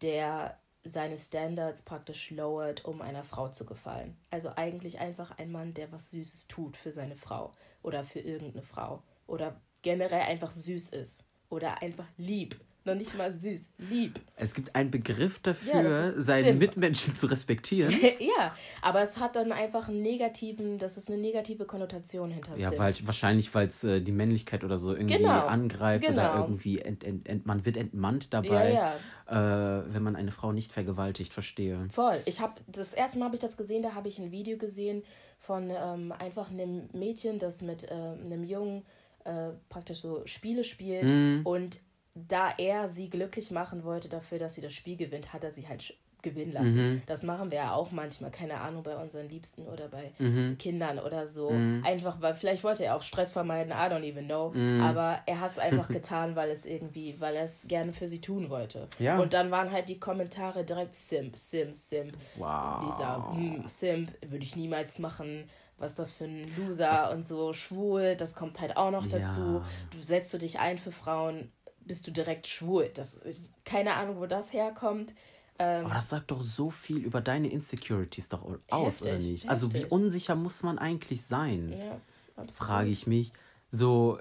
[0.00, 4.16] der seine Standards praktisch lowert, um einer Frau zu gefallen.
[4.30, 8.62] Also eigentlich einfach ein Mann, der was Süßes tut für seine Frau oder für irgendeine
[8.62, 13.70] Frau oder generell einfach süß ist oder einfach lieb Noch nicht mal süß.
[13.78, 14.20] Lieb.
[14.36, 16.60] Es gibt einen Begriff dafür, ja, seinen Simp.
[16.60, 17.90] Mitmenschen zu respektieren.
[18.18, 22.76] ja, aber es hat dann einfach einen negativen, das ist eine negative Konnotation hinter Ja,
[22.76, 25.46] weil, wahrscheinlich, weil es äh, die Männlichkeit oder so irgendwie genau.
[25.46, 26.30] angreift genau.
[26.30, 28.96] oder irgendwie ent, ent, ent, man wird entmannt dabei, ja,
[29.30, 29.78] ja.
[29.78, 31.86] Äh, wenn man eine Frau nicht vergewaltigt, verstehe.
[31.88, 32.20] Voll.
[32.26, 35.04] Ich habe das erste Mal habe ich das gesehen, da habe ich ein Video gesehen
[35.38, 38.82] von ähm, einfach einem Mädchen, das mit äh, einem Jungen
[39.24, 41.40] äh, praktisch so Spiele spielt mm.
[41.44, 41.80] und
[42.14, 45.66] da er sie glücklich machen wollte dafür, dass sie das Spiel gewinnt, hat er sie
[45.66, 46.92] halt gewinnen lassen.
[46.94, 47.02] Mhm.
[47.06, 50.58] Das machen wir ja auch manchmal, keine Ahnung, bei unseren Liebsten oder bei mhm.
[50.58, 51.50] Kindern oder so.
[51.50, 51.84] Mhm.
[51.84, 54.50] Einfach, weil vielleicht wollte er auch Stress vermeiden, I don't even know.
[54.52, 54.80] Mhm.
[54.80, 58.20] Aber er hat es einfach getan, weil es irgendwie, weil er es gerne für sie
[58.20, 58.88] tun wollte.
[58.98, 59.18] Ja.
[59.18, 62.14] Und dann waren halt die Kommentare direkt Simp, Simp, Simp.
[62.36, 62.84] Wow.
[62.86, 65.44] Dieser hm, Simp würde ich niemals machen
[65.78, 69.40] was ist das für ein Loser und so schwul, das kommt halt auch noch dazu.
[69.40, 69.64] Ja.
[69.90, 72.90] Du setzt du dich ein für Frauen, bist du direkt schwul.
[72.94, 73.24] Das
[73.64, 75.12] keine Ahnung, wo das herkommt.
[75.58, 79.30] Ähm, Aber das sagt doch so viel über deine Insecurities doch aus, heftig, oder nicht?
[79.44, 79.50] Heftig.
[79.50, 81.78] Also wie unsicher muss man eigentlich sein?
[81.80, 82.00] Ja,
[82.36, 82.68] absolut.
[82.68, 83.32] Frage ich mich.
[83.70, 84.18] So,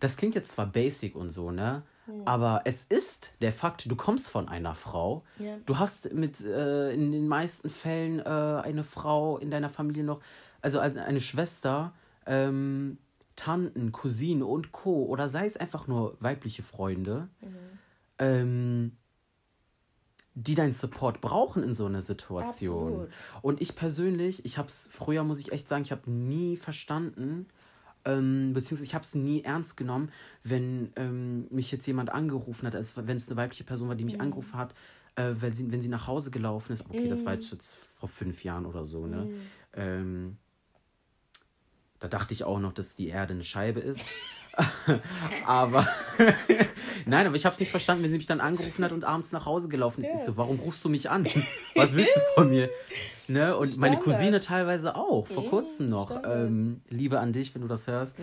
[0.00, 1.82] das klingt jetzt zwar basic und so, ne?
[2.06, 2.12] Ja.
[2.26, 5.24] Aber es ist der Fakt, du kommst von einer Frau.
[5.38, 5.56] Ja.
[5.64, 10.20] Du hast mit äh, in den meisten Fällen äh, eine Frau in deiner Familie noch,
[10.64, 11.92] also eine Schwester,
[12.26, 12.98] ähm,
[13.36, 15.04] Tanten, Cousinen und Co.
[15.04, 17.28] Oder sei es einfach nur weibliche Freunde.
[17.40, 17.48] Mhm.
[18.18, 18.92] Ähm,
[20.36, 22.92] die deinen Support brauchen in so einer Situation.
[22.92, 23.10] Absolut.
[23.42, 27.46] Und ich persönlich, ich habe es früher, muss ich echt sagen, ich habe nie verstanden,
[28.04, 30.10] ähm, beziehungsweise ich habe es nie ernst genommen,
[30.42, 34.04] wenn ähm, mich jetzt jemand angerufen hat, also wenn es eine weibliche Person war, die
[34.04, 34.22] mich mhm.
[34.22, 34.74] angerufen hat,
[35.14, 36.84] äh, wenn, sie, wenn sie nach Hause gelaufen ist.
[36.84, 37.10] Okay, mhm.
[37.10, 37.40] das war mhm.
[37.40, 39.26] jetzt vor fünf Jahren oder so, ne?
[39.26, 39.40] Mhm.
[39.74, 40.36] Ähm,
[42.04, 44.04] da dachte ich auch noch, dass die Erde eine Scheibe ist.
[45.46, 45.88] aber
[47.06, 49.32] nein, aber ich habe es nicht verstanden, wenn sie mich dann angerufen hat und abends
[49.32, 50.10] nach Hause gelaufen ist.
[50.10, 50.14] Ja.
[50.16, 51.24] Ich so, warum rufst du mich an?
[51.74, 52.68] Was willst du von mir?
[53.26, 53.56] Ne?
[53.56, 53.80] Und Standard.
[53.90, 56.10] meine Cousine teilweise auch, vor mhm, kurzem noch.
[56.26, 58.14] Ähm, Liebe an dich, wenn du das hörst.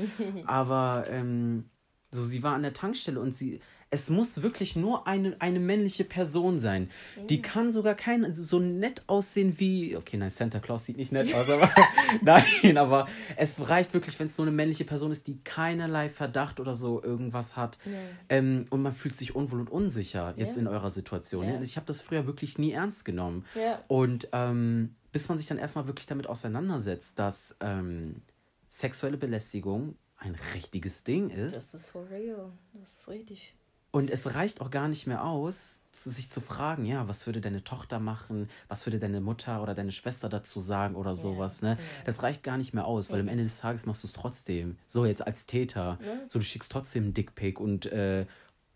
[0.46, 1.66] aber ähm,
[2.12, 3.62] so, sie war an der Tankstelle und sie,
[3.94, 6.90] es muss wirklich nur eine, eine männliche Person sein.
[7.18, 7.28] Mhm.
[7.28, 9.98] Die kann sogar kein so nett aussehen wie.
[9.98, 11.70] Okay, nein, Santa Claus sieht nicht nett aus, aber.
[12.22, 16.62] nein, aber es reicht wirklich, wenn es so eine männliche Person ist, die keinerlei Verdacht
[16.62, 17.78] oder so irgendwas hat.
[17.86, 17.92] Ja.
[18.30, 20.62] Ähm, und man fühlt sich unwohl und unsicher jetzt ja.
[20.62, 21.46] in eurer Situation.
[21.46, 21.62] Ja.
[21.62, 23.46] Ich habe das früher wirklich nie ernst genommen.
[23.90, 28.22] Und ähm, bis man sich dann erstmal wirklich damit auseinandersetzt, dass ähm,
[28.70, 31.58] sexuelle Belästigung ein richtiges Ding ist.
[31.58, 32.54] Das ist for real.
[32.74, 33.56] Das ist richtig.
[33.92, 37.64] Und es reicht auch gar nicht mehr aus, sich zu fragen, ja, was würde deine
[37.66, 41.78] Tochter machen, was würde deine Mutter oder deine Schwester dazu sagen oder sowas, ne?
[42.06, 44.78] Das reicht gar nicht mehr aus, weil am Ende des Tages machst du es trotzdem.
[44.88, 45.98] So jetzt als Täter.
[46.30, 48.26] So, du schickst trotzdem einen Dickpick und äh,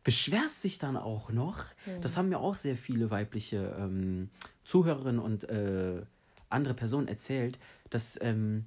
[0.04, 1.64] beschwerst dich dann auch noch.
[2.02, 4.30] Das haben mir auch sehr viele weibliche ähm,
[4.66, 6.02] Zuhörerinnen und äh,
[6.50, 7.58] andere Personen erzählt,
[7.90, 8.66] dass ähm,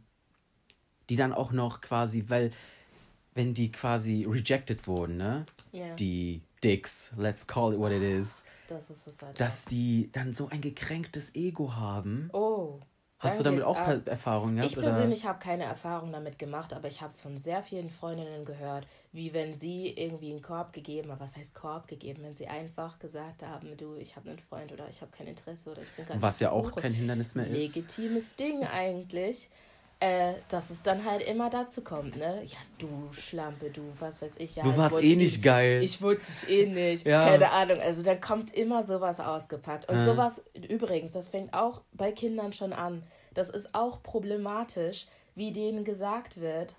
[1.11, 2.51] die dann auch noch quasi, weil
[3.39, 5.47] wenn die quasi rejected wurden, ne?
[5.73, 5.95] Yeah.
[5.95, 8.43] Die Dicks, let's call it what it is.
[8.67, 12.31] Das ist es halt dass die dann so ein gekränktes Ego haben.
[12.33, 12.81] Oh.
[13.21, 14.07] Hast du damit auch ab.
[14.07, 14.73] Erfahrungen gehabt?
[14.73, 18.45] Ich persönlich habe keine Erfahrung damit gemacht, aber ich habe es von sehr vielen Freundinnen
[18.45, 21.21] gehört, wie wenn sie irgendwie einen Korb gegeben haben.
[21.21, 22.23] Was heißt Korb gegeben?
[22.23, 25.71] Wenn sie einfach gesagt haben, du, ich habe einen Freund oder ich habe kein Interesse
[25.71, 27.57] oder ich bin gar nicht Was ja auch kein Hindernis mehr ist.
[27.57, 29.49] Legitimes Ding eigentlich
[30.01, 32.43] äh, dass es dann halt immer dazu kommt, ne?
[32.45, 34.55] Ja, du Schlampe, du, was weiß ich.
[34.55, 35.83] Ja, du warst eh nicht ich, geil.
[35.83, 37.05] Ich wollte dich eh nicht.
[37.05, 37.25] Ja.
[37.25, 37.81] Keine Ahnung.
[37.81, 39.89] Also dann kommt immer sowas ausgepackt.
[39.89, 40.05] Und ja.
[40.05, 43.03] sowas, übrigens, das fängt auch bei Kindern schon an.
[43.35, 46.77] Das ist auch problematisch, wie denen gesagt wird,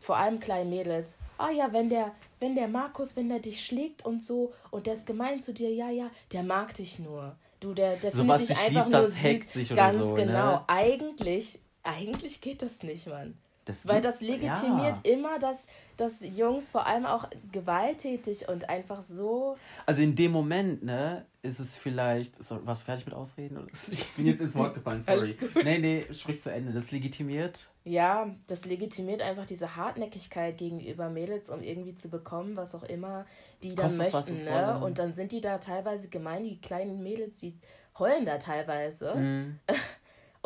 [0.00, 4.06] vor allem kleinen Mädels, ah ja, wenn der, wenn der Markus, wenn der dich schlägt
[4.06, 7.36] und so und der ist gemein zu dir, ja, ja, der mag dich nur.
[7.60, 9.74] Du, der, der so findet dich einfach lieb, nur süß.
[9.74, 10.52] Ganz so, genau.
[10.52, 10.64] Ne?
[10.68, 11.58] Eigentlich
[11.88, 13.36] eigentlich geht das nicht, Mann.
[13.64, 15.12] Das Weil das legitimiert ja.
[15.12, 19.56] immer, dass, dass Jungs vor allem auch gewalttätig und einfach so.
[19.84, 22.42] Also in dem Moment, ne, ist es vielleicht.
[22.42, 23.66] So, was fertig mit Ausreden?
[23.90, 25.36] Ich bin jetzt ins Wort gefallen, sorry.
[25.62, 26.72] nee, nee, sprich zu Ende.
[26.72, 27.68] Das legitimiert.
[27.84, 33.26] Ja, das legitimiert einfach diese Hartnäckigkeit gegenüber Mädels, um irgendwie zu bekommen, was auch immer
[33.62, 34.44] die dann Kostet möchten.
[34.44, 34.80] Ne?
[34.82, 37.58] Und dann sind die da teilweise gemein, die kleinen Mädels, die
[37.98, 39.14] heulen da teilweise.
[39.14, 39.60] Mm.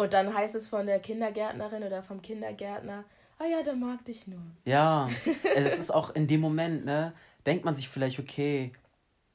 [0.02, 3.04] Und dann heißt es von der Kindergärtnerin oder vom Kindergärtner,
[3.38, 4.42] ah ja, der mag dich nur.
[4.64, 5.06] Ja,
[5.54, 7.12] es ist auch in dem Moment, ne,
[7.46, 8.72] denkt man sich vielleicht, okay,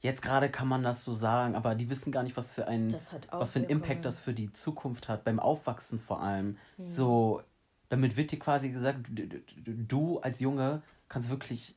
[0.00, 2.92] jetzt gerade kann man das so sagen, aber die wissen gar nicht, was für ein,
[3.30, 6.58] was für einen Impact das für die Zukunft hat, beim Aufwachsen vor allem.
[6.76, 6.90] Mhm.
[6.90, 7.42] So,
[7.88, 11.76] damit wird dir quasi gesagt, du, du als Junge kannst wirklich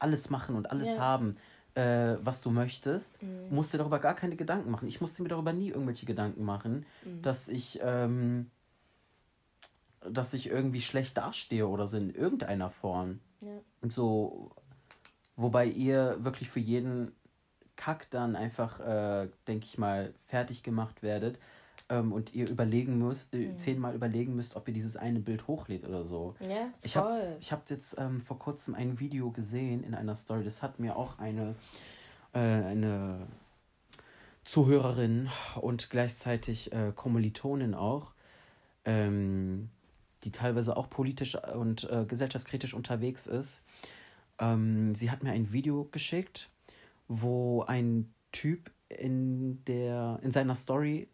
[0.00, 0.98] alles machen und alles ja.
[0.98, 1.36] haben.
[1.74, 3.54] Äh, was du möchtest, mhm.
[3.54, 4.88] musst dir darüber gar keine Gedanken machen.
[4.88, 7.22] Ich musste mir darüber nie irgendwelche Gedanken machen, mhm.
[7.22, 8.50] dass ich, ähm,
[10.08, 13.20] dass ich irgendwie schlecht dastehe oder so in irgendeiner Form.
[13.40, 13.48] Ja.
[13.80, 14.50] Und so,
[15.36, 17.12] wobei ihr wirklich für jeden
[17.76, 21.38] Kack dann einfach, äh, denke ich mal, fertig gemacht werdet
[21.88, 23.58] ähm, und ihr überlegen müsst, äh, mhm.
[23.58, 26.34] zehnmal überlegen müsst, ob ihr dieses eine Bild hochlädt oder so.
[26.40, 26.70] Ja, voll.
[26.82, 30.62] Ich habe ich hab jetzt ähm, vor kurzem ein Video gesehen in einer Story, das
[30.62, 31.54] hat mir auch eine,
[32.32, 33.26] äh, eine
[34.44, 38.12] Zuhörerin und gleichzeitig äh, Kommilitonin auch,
[38.84, 39.70] ähm,
[40.24, 43.62] die teilweise auch politisch und äh, gesellschaftskritisch unterwegs ist.
[44.38, 46.50] Ähm, sie hat mir ein Video geschickt,
[47.08, 51.08] wo ein Typ in, der, in seiner Story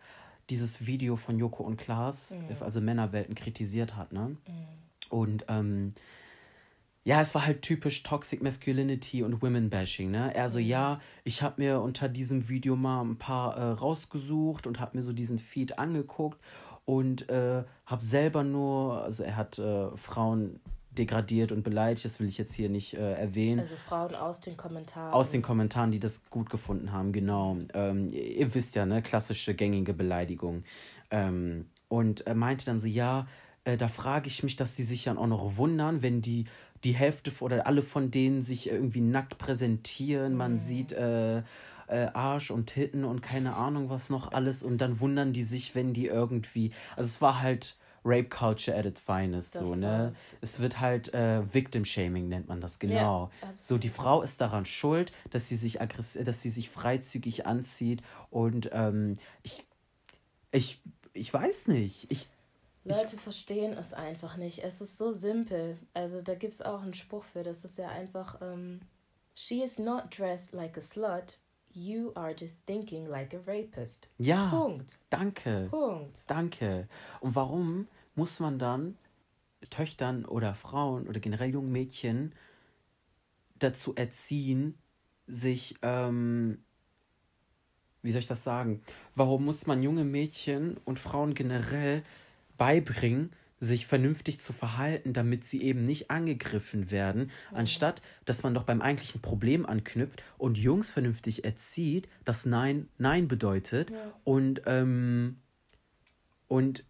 [0.51, 2.57] dieses Video von Joko und Klaas, mhm.
[2.61, 4.13] also Männerwelten, kritisiert hat.
[4.13, 4.29] Ne?
[4.29, 4.37] Mhm.
[5.11, 5.95] Und ähm,
[7.05, 10.11] ja, es war halt typisch Toxic Masculinity und Women Bashing.
[10.11, 10.35] Ne?
[10.35, 10.67] Er so, mhm.
[10.67, 15.03] ja, ich habe mir unter diesem Video mal ein paar äh, rausgesucht und habe mir
[15.03, 16.39] so diesen Feed angeguckt
[16.85, 20.61] und äh, habe selber nur, also er hat äh, Frauen
[20.99, 23.61] degradiert und beleidigt, das will ich jetzt hier nicht äh, erwähnen.
[23.61, 25.13] Also Frauen aus den Kommentaren.
[25.13, 27.57] Aus den Kommentaren, die das gut gefunden haben, genau.
[27.75, 30.65] Ähm, ihr wisst ja, ne, klassische gängige Beleidigung.
[31.11, 33.27] Ähm, und er meinte dann so, ja,
[33.65, 36.47] äh, da frage ich mich, dass die sich dann auch noch wundern, wenn die
[36.85, 40.35] die Hälfte oder alle von denen sich irgendwie nackt präsentieren.
[40.35, 40.59] Man mhm.
[40.59, 41.43] sieht äh, äh,
[42.13, 45.93] Arsch und Titten und keine Ahnung was noch alles und dann wundern die sich, wenn
[45.93, 46.71] die irgendwie.
[46.97, 47.77] Also es war halt
[48.09, 50.15] Rape Culture at its finest, das so, ne?
[50.41, 53.31] Es wird halt äh, Victim Shaming nennt man das genau.
[53.43, 57.47] Ja, so die Frau ist daran schuld, dass sie sich aggressiv, dass sie sich freizügig
[57.47, 59.67] anzieht und ähm, ich
[60.51, 60.81] ich
[61.13, 62.11] ich weiß nicht.
[62.11, 62.29] Ich
[62.85, 64.65] Leute ich, verstehen es einfach nicht.
[64.65, 65.77] Es ist so simpel.
[65.93, 67.43] Also da gibt es auch einen Spruch für.
[67.43, 68.81] Das ist ja einfach ähm,
[69.35, 71.39] She is not dressed like a slut,
[71.73, 74.09] You are just thinking like a rapist.
[74.19, 74.49] Ja.
[74.49, 74.99] Punkt.
[75.11, 75.69] Danke.
[75.71, 76.29] Punkt.
[76.29, 76.89] Danke.
[77.21, 77.87] Und warum
[78.19, 78.99] muss man dann
[79.71, 82.33] Töchtern oder Frauen oder generell jungen Mädchen
[83.59, 84.75] dazu erziehen,
[85.27, 86.59] sich, ähm,
[88.03, 88.83] wie soll ich das sagen?
[89.15, 92.03] Warum muss man junge Mädchen und Frauen generell
[92.57, 98.65] beibringen, sich vernünftig zu verhalten, damit sie eben nicht angegriffen werden, anstatt dass man doch
[98.65, 103.97] beim eigentlichen Problem anknüpft und Jungs vernünftig erzieht, dass Nein Nein bedeutet ja.
[104.25, 105.39] und ähm,
[106.47, 106.85] und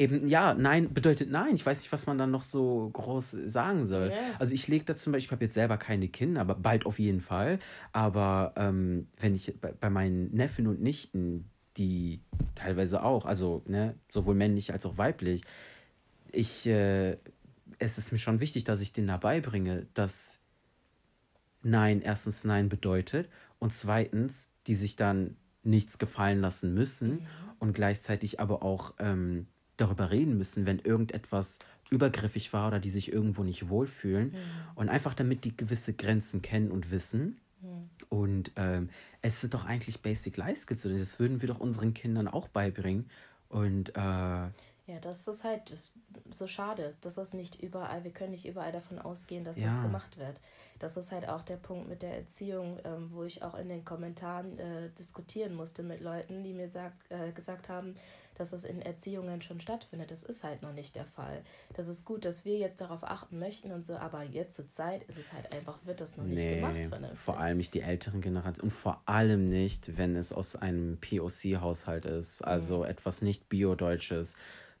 [0.00, 1.54] eben ja Nein bedeutet Nein.
[1.54, 4.10] Ich weiß nicht, was man dann noch so groß sagen soll.
[4.10, 4.16] Ja.
[4.38, 6.98] Also ich lege da zum Beispiel, ich habe jetzt selber keine Kinder, aber bald auf
[6.98, 7.58] jeden Fall.
[7.92, 11.44] Aber ähm, wenn ich bei, bei meinen Neffen und Nichten
[11.76, 12.20] die
[12.54, 15.42] teilweise auch, also ne, sowohl männlich als auch weiblich.
[16.32, 17.16] Ich, äh,
[17.78, 20.40] es ist mir schon wichtig, dass ich denen dabei bringe, dass
[21.62, 27.26] Nein erstens Nein bedeutet und zweitens, die sich dann nichts gefallen lassen müssen mhm.
[27.58, 29.46] und gleichzeitig aber auch ähm,
[29.80, 31.58] darüber reden müssen, wenn irgendetwas
[31.90, 34.28] übergriffig war oder die sich irgendwo nicht wohlfühlen.
[34.28, 34.36] Mhm.
[34.76, 37.38] Und einfach damit die gewisse Grenzen kennen und wissen.
[37.60, 37.90] Mhm.
[38.08, 38.90] Und ähm,
[39.22, 40.82] es ist doch eigentlich Basic Life Skills.
[40.82, 43.10] Das würden wir doch unseren Kindern auch beibringen.
[43.48, 44.00] Und äh,
[44.90, 45.72] ja, das ist halt
[46.30, 46.94] so schade.
[47.00, 49.64] Das ist nicht überall, wir können nicht überall davon ausgehen, dass ja.
[49.64, 50.40] das gemacht wird.
[50.80, 53.84] Das ist halt auch der Punkt mit der Erziehung, ähm, wo ich auch in den
[53.84, 57.94] Kommentaren äh, diskutieren musste mit Leuten, die mir sag, äh, gesagt haben,
[58.40, 60.10] dass es in Erziehungen schon stattfindet.
[60.10, 61.42] Das ist halt noch nicht der Fall.
[61.74, 65.02] Das ist gut, dass wir jetzt darauf achten möchten und so, aber jetzt zur Zeit
[65.04, 66.88] ist es halt einfach, wird das noch nee, nicht gemacht.
[66.88, 67.20] Vernünftig.
[67.20, 72.06] Vor allem nicht die älteren Generationen und vor allem nicht, wenn es aus einem POC-Haushalt
[72.06, 72.84] ist, also mhm.
[72.84, 74.34] etwas nicht Bio-Deutsches,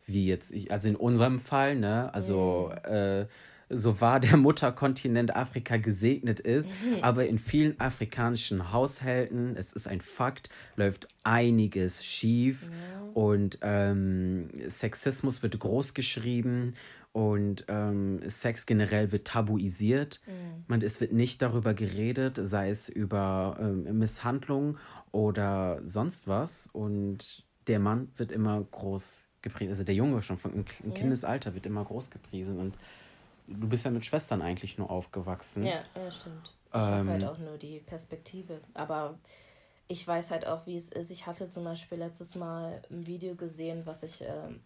[0.06, 2.92] wie jetzt, ich, also in unserem Fall, ne, also mhm.
[2.92, 3.26] äh,
[3.70, 7.02] so wahr der Mutterkontinent Afrika gesegnet ist, mhm.
[7.02, 13.10] aber in vielen afrikanischen Haushalten, es ist ein Fakt, läuft einiges schief ja.
[13.14, 16.74] und ähm, Sexismus wird groß geschrieben
[17.12, 20.20] und ähm, Sex generell wird tabuisiert.
[20.26, 20.64] Mhm.
[20.66, 24.78] Man, es wird nicht darüber geredet, sei es über ähm, Misshandlung
[25.12, 30.52] oder sonst was und der Mann wird immer groß gepriesen, also der Junge schon von
[30.52, 32.74] im Kindesalter wird immer groß gepriesen und
[33.50, 35.64] du bist ja mit Schwestern eigentlich nur aufgewachsen.
[35.64, 36.54] Ja, ja stimmt.
[36.68, 38.60] Ich ähm, habe halt auch nur die Perspektive.
[38.74, 39.18] Aber
[39.88, 41.10] ich weiß halt auch, wie es ist.
[41.10, 44.60] Ich hatte zum Beispiel letztes Mal ein Video gesehen, was ich ähm,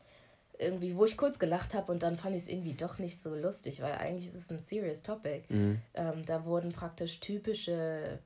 [0.58, 3.34] irgendwie, wo ich kurz gelacht habe und dann fand ich es irgendwie doch nicht so
[3.34, 5.44] lustig, weil eigentlich ist es ein serious topic.
[5.48, 5.80] Mhm.
[5.94, 8.20] Ähm, da wurden praktisch typische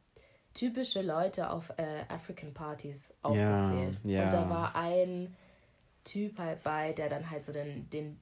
[0.55, 3.97] typische Leute auf äh, African Partys aufgezählt.
[4.03, 4.25] Ja, ja.
[4.25, 5.37] Und da war ein
[6.03, 8.19] Typ halt bei, der dann halt so den, den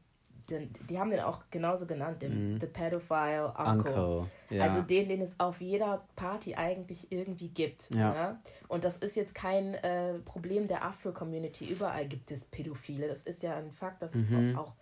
[0.50, 2.60] den, die haben den auch genauso genannt, den Mhm.
[2.60, 3.94] The Pedophile Uncle.
[3.94, 4.62] Uncle, ja.
[4.64, 7.92] Also den, den es auf jeder Party eigentlich irgendwie gibt.
[7.94, 8.12] Ja.
[8.12, 8.40] Ne?
[8.68, 11.66] Und das ist jetzt kein äh, Problem der Afro-Community.
[11.68, 13.08] Überall gibt es Pädophile.
[13.08, 14.56] Das ist ja ein Fakt, dass es Mhm.
[14.56, 14.72] auch, auch,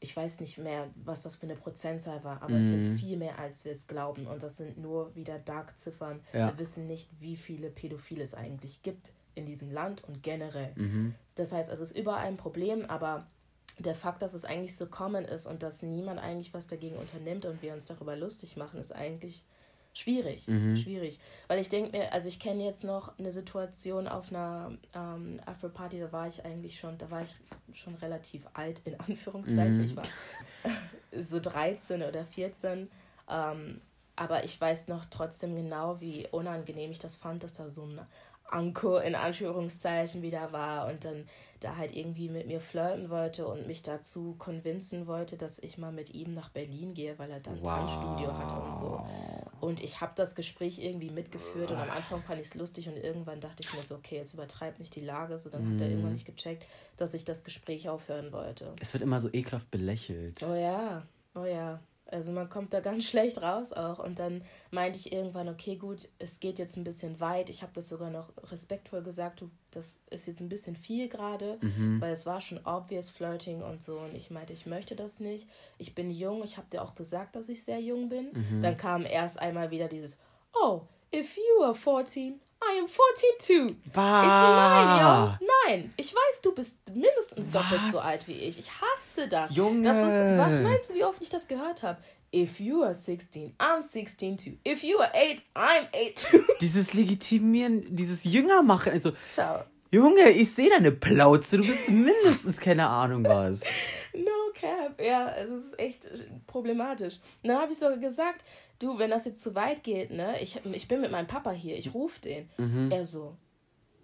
[0.00, 2.70] ich weiß nicht mehr, was das für eine Prozentzahl war, aber es Mhm.
[2.70, 4.26] sind viel mehr, als wir es glauben.
[4.26, 6.20] Und das sind nur wieder Dark-Ziffern.
[6.32, 6.48] Ja.
[6.48, 10.72] Wir wissen nicht, wie viele Pädophile es eigentlich gibt in diesem Land und generell.
[10.74, 11.14] Mhm.
[11.34, 13.26] Das heißt, es ist überall ein Problem, aber
[13.80, 17.46] der Fakt, dass es eigentlich so common ist und dass niemand eigentlich was dagegen unternimmt
[17.46, 19.42] und wir uns darüber lustig machen, ist eigentlich
[19.94, 20.46] schwierig.
[20.46, 20.76] Mhm.
[20.76, 21.18] Schwierig.
[21.48, 25.98] Weil ich denke mir, also ich kenne jetzt noch eine Situation auf einer ähm, Afro-Party,
[25.98, 27.34] da war ich eigentlich schon, da war ich
[27.72, 29.78] schon relativ alt, in Anführungszeichen.
[29.78, 29.84] Mhm.
[29.84, 30.04] Ich war
[31.20, 32.90] so 13 oder 14.
[33.28, 33.80] Ähm,
[34.16, 38.00] aber ich weiß noch trotzdem genau, wie unangenehm ich das fand, dass da so ein
[38.52, 41.26] Anko in Anführungszeichen wieder war und dann
[41.60, 45.92] da halt irgendwie mit mir flirten wollte und mich dazu convincen wollte, dass ich mal
[45.92, 49.06] mit ihm nach Berlin gehe, weil er dann ein Tanzstudio hatte und so.
[49.60, 52.96] Und ich habe das Gespräch irgendwie mitgeführt und am Anfang fand ich es lustig und
[52.96, 55.36] irgendwann dachte ich mir so, okay, jetzt übertreibt nicht die Lage.
[55.36, 58.72] So, dann hat er irgendwann nicht gecheckt, dass ich das Gespräch aufhören wollte.
[58.80, 60.42] Es wird immer so ekelhaft belächelt.
[60.42, 61.02] Oh ja,
[61.34, 61.80] oh ja.
[62.12, 63.98] Also man kommt da ganz schlecht raus auch.
[63.98, 67.50] Und dann meinte ich irgendwann, okay, gut, es geht jetzt ein bisschen weit.
[67.50, 71.58] Ich habe das sogar noch respektvoll gesagt, du, das ist jetzt ein bisschen viel gerade,
[72.00, 73.98] weil es war schon obvious Flirting und so.
[73.98, 75.48] Und ich meinte, ich möchte das nicht.
[75.78, 78.32] Ich bin jung, ich habe dir auch gesagt, dass ich sehr jung bin.
[78.62, 80.18] Dann kam erst einmal wieder dieses,
[80.54, 80.82] oh,
[81.14, 83.74] if you are 14, I am 14 too.
[83.92, 84.22] Bah.
[84.22, 85.90] Ich so, nein, yo, nein.
[85.96, 88.58] Ich weiß, du bist mindestens doppelt so alt wie ich.
[88.58, 89.54] Ich hasse das.
[89.54, 89.82] Junge.
[89.82, 91.98] Das ist, was meinst du, wie oft ich das gehört habe?
[92.32, 94.50] If you are 16, I'm 16 too.
[94.64, 96.44] If you are 8, I'm 8 too.
[96.60, 98.92] Dieses Legitimieren, dieses Jüngermachen.
[98.92, 99.64] Also, Ciao.
[99.90, 101.56] Junge, ich sehe deine Plauze.
[101.56, 103.62] Du bist mindestens keine Ahnung was.
[104.12, 105.00] No cap.
[105.00, 107.20] Ja, es ist echt äh, problematisch.
[107.42, 108.44] Und dann habe ich sogar gesagt,
[108.80, 111.78] du, wenn das jetzt zu weit geht, ne, ich, ich bin mit meinem Papa hier,
[111.78, 112.50] ich rufe den.
[112.58, 112.90] Mhm.
[112.90, 113.36] Er so,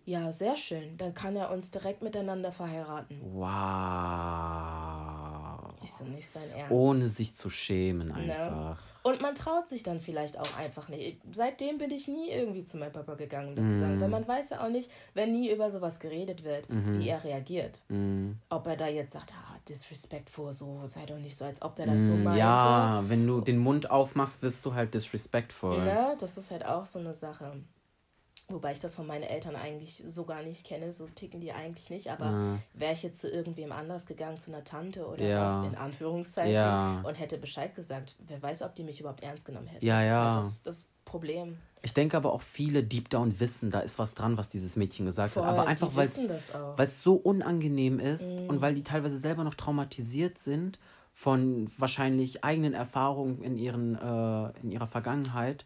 [0.04, 3.20] ja, sehr schön, dann kann er uns direkt miteinander verheiraten.
[3.22, 3.46] Wow.
[5.82, 6.70] Ich so, nicht sein Ernst.
[6.70, 8.80] Ohne sich zu schämen einfach.
[9.06, 11.20] Und man traut sich dann vielleicht auch einfach nicht.
[11.32, 13.78] Seitdem bin ich nie irgendwie zu meinem Papa gegangen, um das zu Mhm.
[13.78, 14.00] sagen.
[14.00, 17.82] Weil man weiß ja auch nicht, wenn nie über sowas geredet wird, wie er reagiert.
[17.88, 18.38] Mhm.
[18.48, 21.86] Ob er da jetzt sagt, ah, disrespectful, so, sei doch nicht so, als ob der
[21.86, 22.30] das so meinte.
[22.30, 25.84] Mm, Ja, wenn du den Mund aufmachst, wirst du halt disrespectful.
[25.84, 26.16] Ne?
[26.18, 27.52] Das ist halt auch so eine Sache.
[28.48, 31.90] Wobei ich das von meinen Eltern eigentlich so gar nicht kenne, so ticken die eigentlich
[31.90, 32.10] nicht.
[32.12, 32.58] Aber Ja.
[32.74, 35.46] wäre ich jetzt zu irgendwem anders gegangen, zu einer Tante oder Ja.
[35.46, 37.00] was, in Anführungszeichen, Ja.
[37.04, 39.84] und hätte Bescheid gesagt, wer weiß, ob die mich überhaupt ernst genommen hätten.
[39.84, 40.10] Ja, das ja.
[40.10, 41.58] ist halt das, das Problem.
[41.82, 45.06] Ich denke aber auch viele deep down wissen, da ist was dran, was dieses Mädchen
[45.06, 45.50] gesagt Voll, hat.
[45.50, 46.06] Aber einfach, weil.
[46.06, 46.78] Mhm.
[46.78, 50.78] es so unangenehm ist und weil die teilweise selber noch traumatisiert sind
[51.14, 55.64] von wahrscheinlich eigenen Erfahrungen in, ihren, äh, in ihrer Vergangenheit,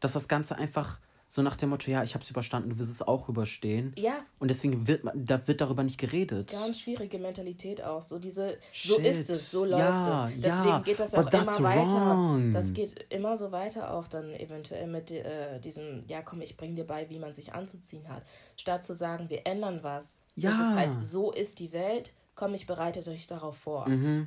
[0.00, 0.98] dass das Ganze einfach
[1.32, 3.94] so nach dem Motto, ja, ich habe es überstanden, du wirst es auch überstehen.
[3.96, 6.50] Ja, Und deswegen wird, man- da wird darüber nicht geredet.
[6.50, 8.02] ganz schwierige Mentalität auch.
[8.02, 9.06] So diese, so Shit.
[9.06, 10.34] ist es, so läuft Ja, es.
[10.40, 11.94] Deswegen ja, geht das auch immer weiter.
[11.94, 12.50] wrong.
[12.52, 16.74] Das geht immer so weiter auch dann eventuell mit äh, diesem, ja komm, ich bring
[16.74, 18.24] dir bei, wie man sich anzuziehen hat.
[18.56, 20.24] Statt zu sagen, wir ändern was.
[20.34, 20.50] Ja.
[20.50, 23.88] Das ist halt, so ist die Welt, komm, ich bereite euch darauf vor.
[23.88, 24.26] Mhm.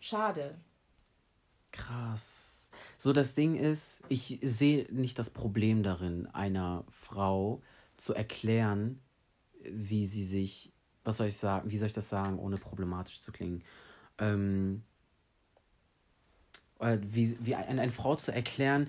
[0.00, 0.54] Schade.
[1.70, 2.45] Krass.
[2.98, 7.62] So, das Ding ist, ich sehe nicht das Problem darin, einer Frau
[7.96, 9.00] zu erklären,
[9.62, 10.72] wie sie sich,
[11.04, 13.62] was soll ich sagen, wie soll ich das sagen, ohne problematisch zu klingen,
[14.18, 14.82] ähm,
[16.78, 18.88] äh, wie, wie ein, eine Frau zu erklären,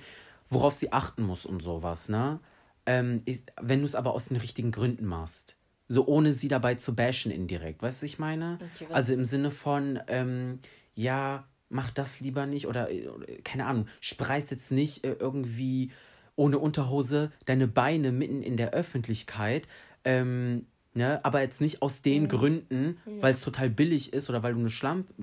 [0.49, 2.39] worauf sie achten muss und sowas, ne?
[2.85, 5.57] Ähm, ich, wenn du es aber aus den richtigen Gründen machst.
[5.89, 7.81] So ohne sie dabei zu bashen indirekt.
[7.81, 8.57] Weißt du, was ich meine?
[8.75, 10.59] Okay, also im Sinne von, ähm,
[10.95, 13.07] ja, mach das lieber nicht oder, äh,
[13.43, 15.91] keine Ahnung, spreiz jetzt nicht äh, irgendwie
[16.35, 19.67] ohne Unterhose deine Beine mitten in der Öffentlichkeit.
[20.05, 21.23] Ähm, ne?
[21.25, 22.27] Aber jetzt nicht aus den Mhm.
[22.27, 25.13] Gründen, weil es total billig ist oder weil du eine Schlampe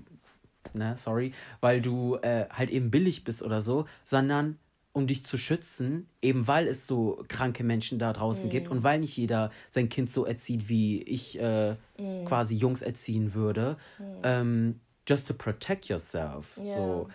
[0.72, 4.58] ne, sorry, weil du äh, halt eben billig bist oder so, sondern
[4.92, 9.00] um dich zu schützen, eben weil es so kranke Menschen da draußen gibt und weil
[9.00, 11.76] nicht jeder sein Kind so erzieht, wie ich äh,
[12.24, 13.76] quasi Jungs erziehen würde.
[14.22, 16.58] Ähm, just to protect yourself.
[16.62, 16.76] Ja.
[16.76, 17.08] So.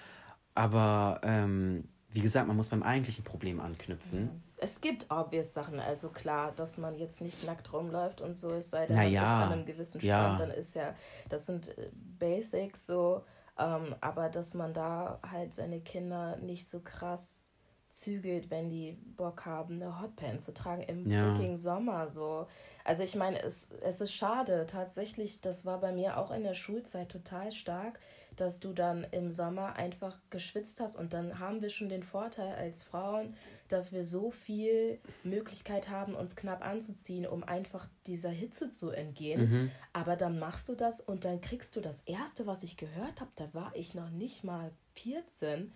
[0.56, 4.44] Aber ähm, wie gesagt, man muss beim eigentlichen Problem anknüpfen.
[4.58, 8.72] Es gibt obvious Sachen, also klar, dass man jetzt nicht nackt rumläuft und so, es
[8.72, 10.36] sei denn, Na man ja, ist an einem gewissen ja.
[10.36, 10.96] Stand, dann ist ja,
[11.30, 13.24] das sind äh, Basics so,
[13.58, 17.46] ähm, aber dass man da halt seine Kinder nicht so krass
[17.90, 21.36] zügelt, wenn die Bock haben, eine Hotpants zu tragen im ja.
[21.36, 22.10] freaking Sommer.
[22.10, 22.48] So.
[22.84, 24.66] Also ich meine, es, es ist schade.
[24.68, 28.00] Tatsächlich, das war bei mir auch in der Schulzeit total stark,
[28.36, 30.96] dass du dann im Sommer einfach geschwitzt hast.
[30.96, 33.36] Und dann haben wir schon den Vorteil als Frauen,
[33.68, 39.42] dass wir so viel Möglichkeit haben, uns knapp anzuziehen, um einfach dieser Hitze zu entgehen.
[39.42, 39.72] Mhm.
[39.94, 43.32] Aber dann machst du das und dann kriegst du das Erste, was ich gehört habe,
[43.36, 45.72] da war ich noch nicht mal 14,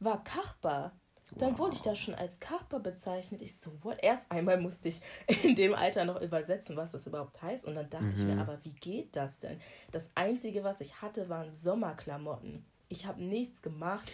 [0.00, 0.92] war Kachbar.
[1.36, 1.58] Dann wow.
[1.58, 3.42] wurde ich da schon als Körper bezeichnet.
[3.42, 3.98] Ich so, what?
[4.02, 5.00] Erst einmal musste ich
[5.42, 7.66] in dem Alter noch übersetzen, was das überhaupt heißt.
[7.66, 8.14] Und dann dachte mhm.
[8.14, 8.40] ich mir, mhm.
[8.40, 9.60] aber wie geht das denn?
[9.92, 12.64] Das Einzige, was ich hatte, waren Sommerklamotten.
[12.88, 14.10] Ich habe nichts gemacht.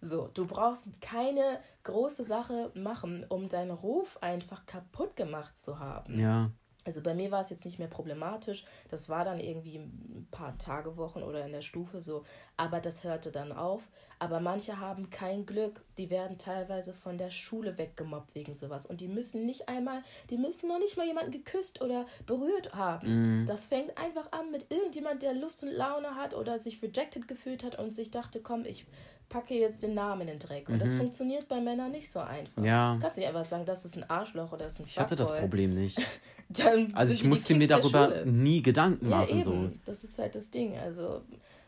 [0.00, 6.20] So, du brauchst keine große Sache machen, um deinen Ruf einfach kaputt gemacht zu haben.
[6.20, 6.50] Ja.
[6.86, 8.64] Also bei mir war es jetzt nicht mehr problematisch.
[8.88, 12.24] Das war dann irgendwie ein paar Tage, Wochen oder in der Stufe so.
[12.56, 13.82] Aber das hörte dann auf.
[14.18, 15.84] Aber manche haben kein Glück.
[15.98, 18.86] Die werden teilweise von der Schule weggemobbt wegen sowas.
[18.86, 23.40] Und die müssen nicht einmal, die müssen noch nicht mal jemanden geküsst oder berührt haben.
[23.40, 23.46] Mhm.
[23.46, 27.64] Das fängt einfach an mit irgendjemand, der Lust und Laune hat oder sich rejected gefühlt
[27.64, 28.86] hat und sich dachte, komm, ich
[29.28, 30.68] packe jetzt den Namen in den Dreck.
[30.68, 30.78] Und mhm.
[30.80, 32.62] das funktioniert bei Männern nicht so einfach.
[32.62, 32.96] Ja.
[33.00, 35.16] Kannst du nicht einfach sagen, das ist ein Arschloch oder das ist ein Ich hatte
[35.16, 36.00] das Problem nicht.
[36.94, 39.28] also ich musste mir darüber nie Gedanken machen.
[39.28, 39.72] Ja, eben.
[39.72, 39.78] So.
[39.84, 40.76] Das ist halt das Ding.
[40.78, 41.22] Also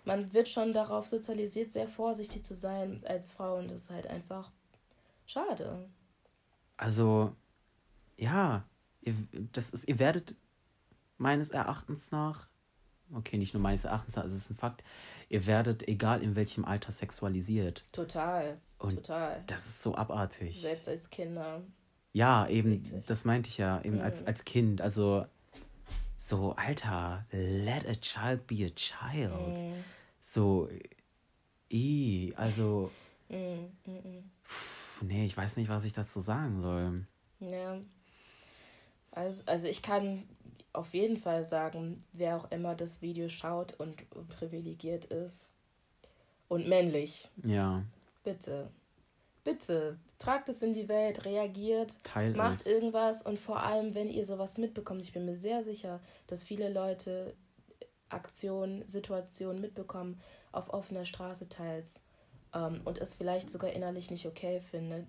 [0.05, 4.07] man wird schon darauf sozialisiert, sehr vorsichtig zu sein als Frau und das ist halt
[4.07, 4.51] einfach
[5.27, 5.87] schade.
[6.77, 7.33] Also,
[8.17, 8.65] ja,
[9.03, 9.15] ihr,
[9.53, 10.35] das ist, ihr werdet
[11.19, 12.49] meines Erachtens nach,
[13.13, 14.83] okay, nicht nur meines Erachtens nach, es ist ein Fakt,
[15.29, 17.85] ihr werdet, egal in welchem Alter, sexualisiert.
[17.93, 18.59] Total.
[18.79, 19.43] Und total.
[19.47, 20.61] Das ist so abartig.
[20.61, 21.63] Selbst als Kinder.
[22.13, 24.03] Ja, das eben, das meinte ich ja, eben mhm.
[24.03, 24.81] als, als Kind.
[24.81, 25.27] Also,
[26.17, 29.59] so, Alter, let a child be a child.
[29.59, 29.85] Mhm.
[30.21, 30.69] So,
[31.71, 32.91] i, also.
[33.29, 33.71] Mhm.
[34.45, 37.07] Pf, nee, ich weiß nicht, was ich dazu sagen soll.
[37.41, 37.81] Ja.
[39.11, 40.25] Also, also ich kann
[40.79, 43.97] auf jeden Fall sagen, wer auch immer das Video schaut und
[44.29, 45.51] privilegiert ist
[46.49, 47.29] und männlich.
[47.45, 47.83] Ja.
[48.23, 48.71] Bitte.
[49.45, 52.67] Bitte, tragt es in die Welt, reagiert, Teil macht es.
[52.67, 56.71] irgendwas und vor allem, wenn ihr sowas mitbekommt, ich bin mir sehr sicher, dass viele
[56.71, 57.35] Leute
[58.11, 60.21] Aktionen, Situationen mitbekommen
[60.53, 62.03] auf offener Straße teils
[62.55, 65.07] ähm, und es vielleicht sogar innerlich nicht okay findet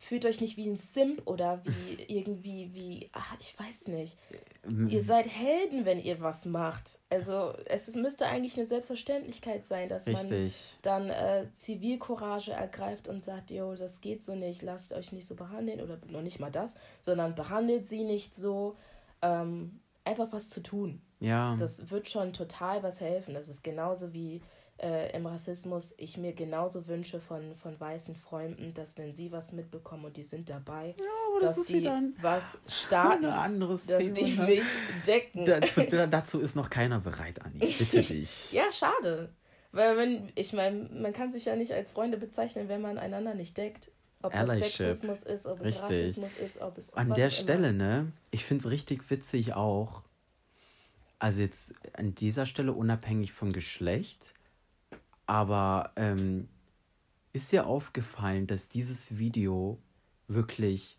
[0.00, 4.18] fühlt euch nicht wie ein Simp oder wie irgendwie wie, ach, ich weiß nicht.
[4.66, 6.98] Ähm, ihr seid Helden, wenn ihr was macht.
[7.10, 10.30] Also es ist, müsste eigentlich eine Selbstverständlichkeit sein, dass Richtig.
[10.30, 15.26] man dann äh, Zivilcourage ergreift und sagt, jo, das geht so nicht, lasst euch nicht
[15.26, 18.76] so behandeln oder noch nicht mal das, sondern behandelt sie nicht so.
[19.22, 21.02] Ähm, einfach was zu tun.
[21.20, 21.54] Ja.
[21.58, 23.34] Das wird schon total was helfen.
[23.34, 24.40] Das ist genauso wie
[24.82, 29.52] äh, im Rassismus ich mir genauso wünsche von, von weißen Freunden, dass wenn sie was
[29.52, 31.04] mitbekommen und die sind dabei, ja,
[31.40, 34.46] das dass sie was starten, dass Thema, die ne?
[34.46, 35.44] nicht decken.
[35.44, 37.74] Dazu, dazu ist noch keiner bereit, Anni.
[37.78, 38.52] Bitte dich.
[38.52, 39.30] ja, schade.
[39.72, 43.34] Weil wenn, ich meine, man kann sich ja nicht als Freunde bezeichnen, wenn man einander
[43.34, 43.90] nicht deckt.
[44.22, 45.82] Ob das Sexismus ist, ob es richtig.
[45.82, 46.94] Rassismus ist, ob es.
[46.94, 50.02] An der Stelle, ne, ich finde es richtig witzig auch.
[51.18, 54.34] Also jetzt an dieser Stelle unabhängig vom Geschlecht,
[55.30, 56.48] aber ähm,
[57.32, 59.78] ist dir aufgefallen, dass dieses Video
[60.26, 60.98] wirklich,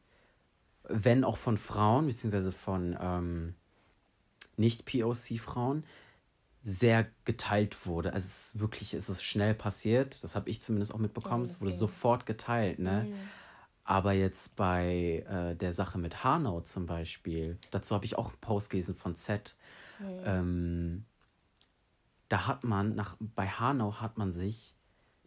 [0.88, 3.56] wenn auch von Frauen, beziehungsweise von ähm,
[4.56, 5.84] Nicht-POC-Frauen,
[6.64, 8.14] sehr geteilt wurde.
[8.14, 10.24] Also es ist wirklich, es ist schnell passiert.
[10.24, 11.44] Das habe ich zumindest auch mitbekommen.
[11.46, 13.08] Ja, es wurde sofort geteilt, ne?
[13.10, 13.14] Mhm.
[13.84, 18.40] Aber jetzt bei äh, der Sache mit Hanau zum Beispiel, dazu habe ich auch einen
[18.40, 19.58] Post gelesen von Z.
[20.00, 20.06] Mhm.
[20.24, 21.06] Ähm,
[22.32, 24.76] da hat man, nach, bei Hanau hat man sich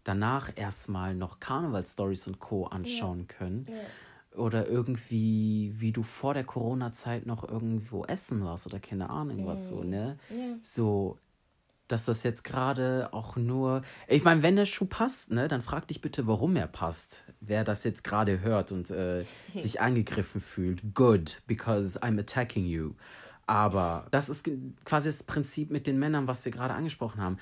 [0.04, 2.64] danach erstmal noch Karneval-Stories und Co.
[2.66, 3.36] anschauen ja.
[3.36, 3.66] können.
[3.68, 4.38] Ja.
[4.38, 9.46] Oder irgendwie, wie du vor der Corona-Zeit noch irgendwo essen warst oder keine Ahnung mhm.
[9.46, 10.18] was so, ne?
[10.30, 10.56] Ja.
[10.62, 11.18] So,
[11.88, 13.82] dass das jetzt gerade auch nur.
[14.08, 17.26] Ich meine, wenn der Schuh passt, ne, dann frag dich bitte, warum er passt.
[17.40, 19.24] Wer das jetzt gerade hört und äh,
[19.54, 20.94] sich angegriffen fühlt.
[20.94, 22.94] Good, because I'm attacking you.
[23.46, 24.48] Aber das ist
[24.84, 27.38] quasi das Prinzip mit den Männern, was wir gerade angesprochen haben.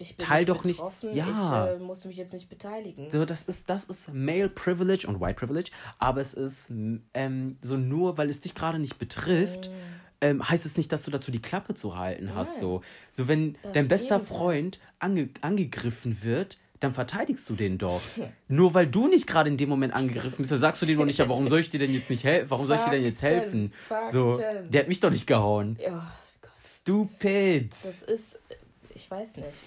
[0.00, 0.82] Ich bin Teil nicht doch nicht.
[1.12, 1.66] Ja.
[1.66, 3.10] Ich äh, muss mich jetzt nicht beteiligen.
[3.10, 7.76] So, das ist, das ist Male Privilege und White Privilege, aber es ist ähm, so
[7.76, 9.68] nur, weil es dich gerade nicht betrifft.
[9.68, 10.00] Mm.
[10.22, 12.58] Ähm, heißt es nicht, dass du dazu die Klappe zu halten hast.
[12.58, 12.82] So,
[13.12, 18.00] so wenn das dein bester Freund ange angegriffen wird, dann verteidigst du den doch.
[18.48, 21.04] Nur weil du nicht gerade in dem Moment angegriffen bist, dann sagst du dir doch
[21.04, 22.50] nicht, ja, warum soll ich dir denn jetzt nicht helfen?
[22.50, 23.72] Warum soll ich dir denn jetzt helfen?
[24.10, 25.78] So, der hat mich doch nicht gehauen.
[25.80, 26.10] Ja,
[26.56, 27.72] Stupid.
[27.72, 28.40] Das ist,
[28.94, 29.58] ich weiß nicht.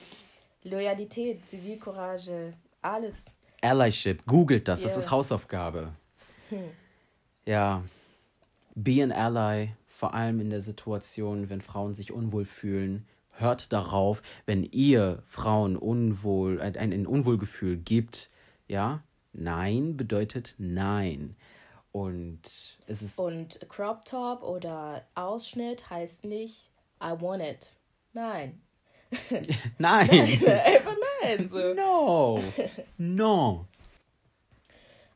[0.64, 2.52] Loyalität, Zivilcourage,
[2.82, 3.26] alles.
[3.62, 4.26] Allyship.
[4.26, 5.00] Googelt das, das Yeah.
[5.00, 5.94] ist Hausaufgabe.
[6.50, 6.64] Hm.
[7.46, 7.84] Ja.
[8.76, 13.06] Be an ally, vor allem in der Situation, wenn Frauen sich unwohl fühlen.
[13.34, 18.30] Hört darauf, wenn ihr Frauen unwohl, ein, ein Unwohlgefühl gibt,
[18.68, 19.04] ja,
[19.34, 21.36] nein bedeutet nein.
[21.92, 23.20] Und es ist.
[23.20, 26.72] Und Crop Top oder Ausschnitt heißt nicht
[27.02, 27.76] I want it.
[28.14, 28.62] Nein.
[29.78, 30.10] Nein!
[30.10, 31.48] Einfach nein.
[31.48, 31.74] So.
[31.76, 32.40] no!
[32.98, 33.68] No!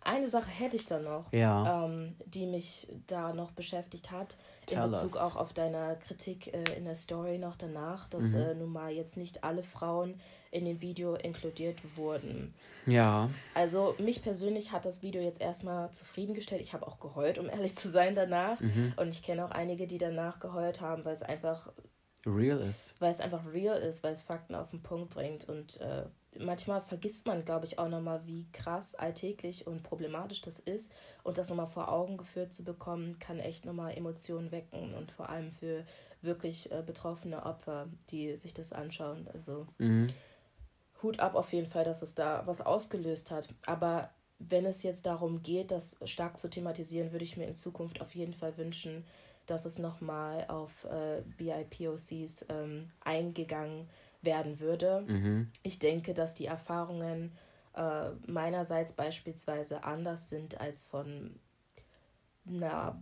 [0.08, 1.86] Eine Sache hätte ich da noch, Ja.
[1.86, 5.18] ähm, die mich da noch beschäftigt hat, Tell in Bezug us.
[5.18, 8.40] auch auf deine Kritik äh, in der Story noch danach, dass Mhm.
[8.42, 10.20] äh, nun mal jetzt nicht alle Frauen
[10.52, 12.54] in dem Video inkludiert wurden.
[12.86, 13.30] Ja.
[13.54, 16.62] Also mich persönlich hat das Video jetzt erstmal zufriedengestellt.
[16.62, 18.60] Ich habe auch geheult, um ehrlich zu sein danach.
[18.62, 18.94] Mhm.
[18.96, 21.70] Und ich kenne auch einige, die danach geheult haben, weil es einfach
[22.26, 22.96] Real ist.
[23.00, 25.48] weil es einfach real ist, weil es Fakten auf den Punkt bringt.
[25.50, 26.04] Und äh,
[26.40, 30.94] manchmal vergisst man, glaube ich, auch nochmal, wie krass alltäglich und problematisch das ist.
[31.24, 34.94] Und das nochmal vor Augen geführt zu bekommen, kann echt nochmal Emotionen wecken.
[34.94, 35.86] Und vor allem für
[36.22, 39.28] wirklich äh, betroffene Opfer, die sich das anschauen.
[39.34, 40.08] Also Mhm.
[41.04, 43.48] Hut ab auf jeden Fall, dass es da was ausgelöst hat.
[43.66, 44.10] Aber
[44.40, 48.16] wenn es jetzt darum geht, das stark zu thematisieren, würde ich mir in Zukunft auf
[48.16, 49.06] jeden Fall wünschen,
[49.46, 53.90] dass es nochmal auf äh, BIPOCs ähm, eingegangen
[54.22, 55.02] werden würde.
[55.08, 55.52] Mhm.
[55.64, 57.32] Ich denke, dass die Erfahrungen
[57.74, 61.40] äh, meinerseits beispielsweise anders sind als von
[62.48, 63.02] einer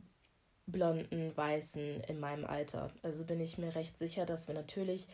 [0.67, 2.87] blonden Weißen in meinem Alter.
[3.03, 5.07] Also bin ich mir recht sicher, dass wir natürlich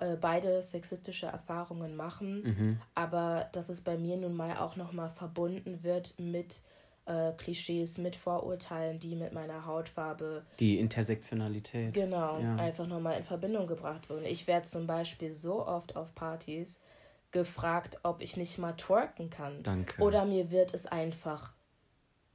[0.00, 2.80] äh, beide sexistische Erfahrungen machen, Mhm.
[2.94, 6.62] aber dass es bei mir nun mal auch nochmal verbunden wird mit
[7.06, 11.92] äh, Klischees, mit Vorurteilen, die mit meiner Hautfarbe Die Intersektionalität.
[11.92, 12.56] Genau, Ja.
[12.56, 14.24] einfach nochmal in Verbindung gebracht wurden.
[14.24, 16.82] Ich werde zum Beispiel so oft auf Partys
[17.30, 19.62] gefragt, ob ich nicht mal twerken kann.
[19.62, 20.00] Danke.
[20.02, 21.52] Oder mir wird es einfach,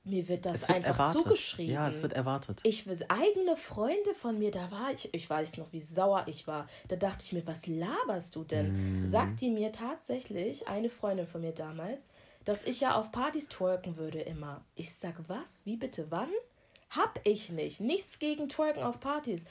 [0.04, 1.22] mir wird das wird einfach erwartet.
[1.24, 1.74] zugeschrieben.
[1.74, 2.60] Ja, es wird erwartet.
[2.64, 6.48] ich weiß, eigene Freunde von mir, da war ich, ich weiß noch, wie sauer ich
[6.48, 6.68] war.
[6.90, 9.04] Da dachte ich mir, was laberst du denn?
[9.04, 9.10] Mm.
[9.10, 12.12] Sagt die mir tatsächlich, eine Freundin von mir damals,
[12.50, 14.62] dass ich ja auf Partys twerken würde immer.
[14.74, 15.64] Ich sag, was?
[15.66, 16.08] Wie bitte?
[16.10, 16.30] Wann?
[16.90, 17.80] Hab ich nicht.
[17.80, 19.46] Nichts gegen Twerken auf Partys.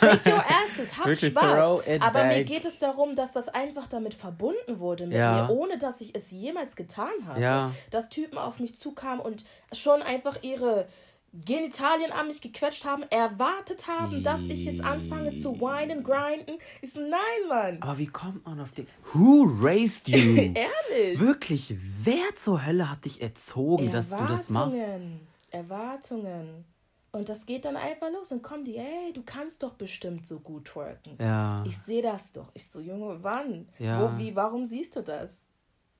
[0.00, 1.82] Shake your asses, hab Wirklich, Spaß.
[2.00, 2.46] Aber mir back.
[2.46, 5.44] geht es darum, dass das einfach damit verbunden wurde mit Ja.
[5.46, 7.40] mir, ohne dass ich es jemals getan habe.
[7.40, 7.72] Ja.
[7.92, 10.88] Dass Typen auf mich zukamen und schon einfach ihre
[11.32, 16.58] Genitalien an mich gequetscht haben, erwartet haben, dass ich jetzt anfange zu whinen, grinden.
[16.80, 17.82] Ich so, nein, Mann.
[17.82, 18.86] Aber wie kommt man auf den.
[19.12, 20.16] Who raised you?
[20.90, 21.20] Ehrlich.
[21.20, 24.76] Wirklich, wer zur Hölle hat dich erzogen, dass du das machst?
[24.76, 25.26] Erwartungen.
[25.50, 26.64] Erwartungen.
[27.10, 30.40] Und das geht dann einfach los und kommen die, ey, du kannst doch bestimmt so
[30.40, 31.16] gut twerken.
[31.18, 31.64] Ja.
[31.66, 32.50] Ich sehe das doch.
[32.54, 33.68] Ich so, Junge, wann?
[33.78, 34.02] Ja.
[34.02, 35.46] Wo, wie, warum siehst du das?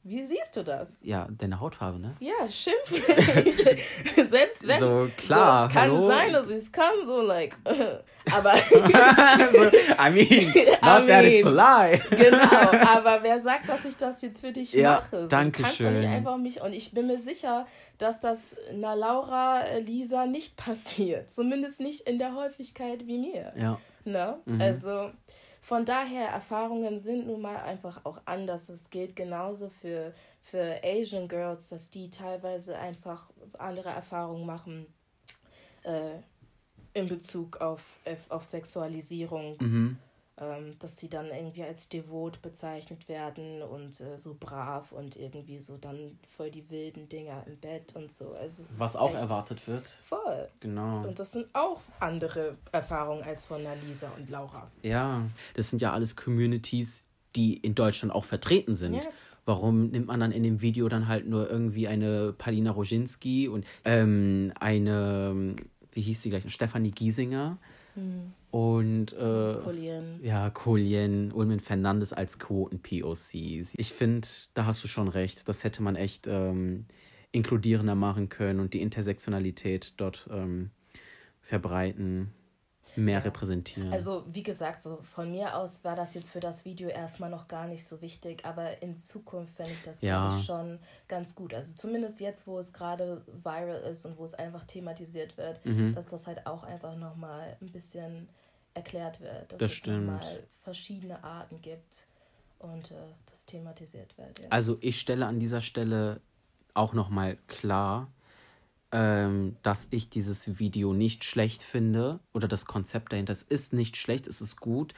[0.04, 1.04] Wie siehst du das?
[1.04, 2.16] Ja, deine Hautfarbe, ne?
[2.20, 2.90] Ja, schimpf.
[4.28, 4.80] Selbst wenn.
[4.80, 6.06] So, klar, So, kann hallo?
[6.08, 7.56] sein, dass ich es kann, so, like.
[8.32, 8.54] aber.
[9.98, 10.46] I mean,
[10.82, 12.00] not that it's a lie.
[12.10, 15.22] genau, aber wer sagt, dass ich das jetzt für dich Ja, mache?
[15.22, 16.12] So, danke kannst du nicht schön.
[16.12, 16.62] einfach mich.
[16.62, 17.66] Und ich bin mir sicher,
[17.98, 21.28] dass das einer Laura, Lisa nicht passiert.
[21.28, 23.52] Zumindest nicht in der Häufigkeit wie mir.
[23.56, 23.80] Ja.
[24.04, 24.38] Ne?
[24.46, 24.60] Mhm.
[24.60, 25.10] Also
[25.68, 28.70] von daher, Erfahrungen sind nun mal einfach auch anders.
[28.70, 34.86] Es gilt genauso für, für Asian Girls, dass die teilweise einfach andere Erfahrungen machen
[35.82, 36.22] äh,
[36.94, 37.82] in Bezug auf,
[38.30, 39.58] auf- Sexualisierung.
[39.60, 39.98] Mhm.
[40.40, 45.58] Ähm, dass sie dann irgendwie als devot bezeichnet werden und äh, so brav und irgendwie
[45.58, 48.34] so dann voll die wilden Dinger im Bett und so.
[48.34, 49.88] Also Was auch erwartet wird.
[50.04, 50.48] Voll.
[50.60, 51.04] Genau.
[51.04, 54.70] Und das sind auch andere Erfahrungen als von der Lisa und Laura.
[54.82, 55.24] Ja,
[55.54, 58.94] das sind ja alles Communities, die in Deutschland auch vertreten sind.
[58.94, 59.10] Ja.
[59.44, 63.66] Warum nimmt man dann in dem Video dann halt nur irgendwie eine Palina Roginski und
[63.84, 65.56] ähm, eine,
[65.90, 67.58] wie hieß sie gleich, Stefanie Giesinger
[68.50, 70.02] und äh, Collier.
[70.22, 73.74] ja, Colien, Ulmen Fernandes als Quoten-POCs.
[73.76, 75.48] Ich finde, da hast du schon recht.
[75.48, 76.86] Das hätte man echt ähm,
[77.32, 80.70] inkludierender machen können und die Intersektionalität dort ähm,
[81.42, 82.32] verbreiten,
[82.96, 83.92] mehr repräsentieren.
[83.92, 87.48] Also, wie gesagt, so von mir aus war das jetzt für das Video erstmal noch
[87.48, 90.26] gar nicht so wichtig, aber in Zukunft fände ich das, Ja.
[90.28, 90.78] glaube ich, schon
[91.08, 91.54] ganz gut.
[91.54, 95.94] Also zumindest jetzt, wo es gerade viral ist und wo es einfach thematisiert wird, Mhm.
[95.94, 98.28] dass das halt auch einfach nochmal ein bisschen
[98.74, 100.06] erklärt wird, dass Das es stimmt.
[100.06, 102.06] nochmal verschiedene Arten gibt
[102.58, 102.94] und äh,
[103.30, 104.38] das thematisiert wird.
[104.40, 104.46] Ja.
[104.50, 106.20] Also ich stelle an dieser Stelle
[106.74, 108.08] auch nochmal klar,
[108.92, 113.32] ähm, dass ich dieses Video nicht schlecht finde oder das Konzept dahinter.
[113.32, 114.94] Es ist nicht schlecht, es ist gut.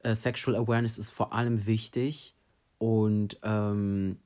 [0.00, 2.34] Äh, Sexual Awareness ist vor allem wichtig
[2.78, 4.18] und ähm,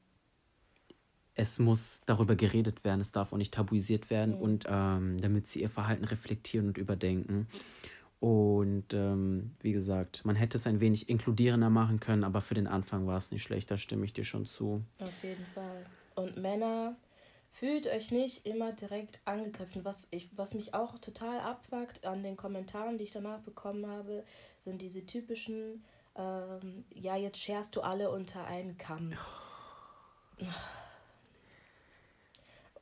[1.34, 4.40] es muss darüber geredet werden, es darf auch nicht tabuisiert werden Mhm.
[4.40, 7.46] und ähm, damit sie ihr Verhalten reflektieren und überdenken.
[8.18, 12.66] Und ähm, wie gesagt, man hätte es ein wenig inkludierender machen können, aber für den
[12.66, 14.82] Anfang war es nicht schlecht, da stimme ich dir schon zu.
[14.98, 15.84] Auf jeden Fall.
[16.14, 16.96] Und Männer,
[17.58, 19.84] fühlt euch nicht immer direkt angegriffen.
[19.84, 24.24] Was, ich, was mich auch total abfuckt an den Kommentaren, die ich danach bekommen habe,
[24.58, 25.82] sind diese typischen,
[26.16, 29.14] ähm, ja, jetzt scherst du alle unter einen Kamm.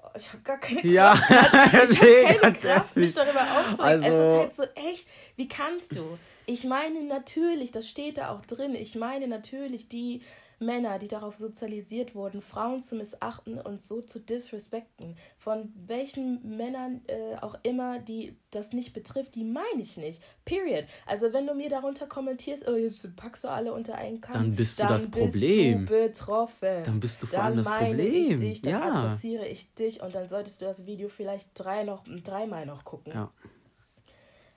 [0.02, 0.92] Oh, Ich habe gar keine Kraft.
[0.92, 1.14] Ja,
[1.84, 4.02] Ich nee, habe keine Kraft, mich darüber aufzuregen.
[4.02, 5.06] es ist Also- halt so echt,
[5.36, 6.18] wie kannst du?
[6.46, 10.20] Ich meine natürlich, das steht da auch drin, ich meine natürlich die
[10.58, 15.16] Männer, die darauf sozialisiert wurden, Frauen zu missachten und so zu disrespekten.
[15.38, 20.22] Von welchen Männern äh, auch immer, die das nicht betrifft, die meine ich nicht.
[20.44, 20.84] Period.
[21.06, 24.56] Also wenn du mir darunter kommentierst, oh, jetzt packst du alle unter einen Kamm, Dann
[24.56, 25.86] bist du dann das bist Problem.
[25.86, 26.84] du betroffen.
[26.84, 28.32] Dann bist du vor allem Dann das meine Problem.
[28.32, 28.92] ich dich, dann Ja.
[28.92, 33.12] adressiere ich dich und dann solltest du das Video vielleicht drei noch, dreimal noch gucken.
[33.12, 33.30] Ja.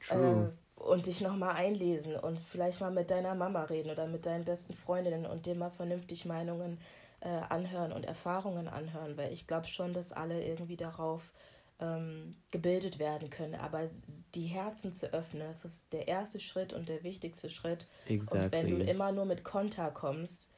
[0.07, 0.51] True.
[0.53, 4.45] Äh, und dich nochmal einlesen und vielleicht mal mit deiner Mama reden oder mit deinen
[4.45, 6.79] besten Freundinnen und dir mal vernünftig Meinungen
[7.21, 11.33] äh, anhören und Erfahrungen anhören, weil ich glaube schon, dass alle irgendwie darauf
[11.79, 13.55] ähm, gebildet werden können.
[13.55, 13.89] Aber
[14.35, 17.87] die Herzen zu öffnen, das ist der erste Schritt und der wichtigste Schritt.
[18.07, 18.89] Und wenn du Exactly.
[18.89, 20.51] immer nur mit Konter kommst,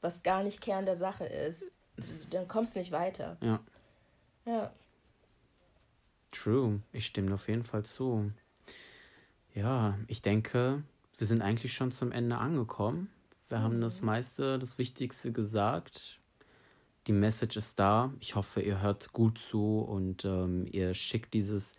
[0.00, 1.66] was gar nicht Kern der Sache ist,
[2.30, 3.36] dann kommst du nicht weiter.
[3.42, 3.60] Ja.
[4.44, 4.72] Ja.
[6.32, 8.32] True, ich stimme auf jeden Fall zu.
[9.54, 10.82] Ja, ich denke,
[11.18, 13.10] wir sind eigentlich schon zum Ende angekommen.
[13.48, 16.18] Wir haben das meiste, das Wichtigste gesagt.
[17.06, 18.12] Die Message ist da.
[18.18, 21.74] Ich hoffe, ihr hört gut zu und ähm, ihr schickt dieses,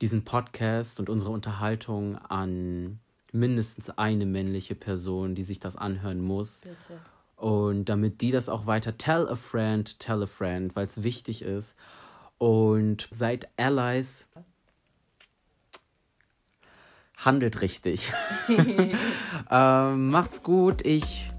[0.00, 3.00] diesen Podcast und unsere Unterhaltung an
[3.32, 6.60] mindestens eine männliche Person, die sich das anhören muss.
[6.60, 7.00] Bitte.
[7.36, 11.42] Und damit die das auch weiter tell a friend, tell a friend, weil es wichtig
[11.42, 11.76] ist.
[12.38, 14.28] Und seid Allies.
[17.16, 18.12] Handelt richtig.
[19.50, 20.84] ähm, macht's gut.
[20.84, 21.30] Ich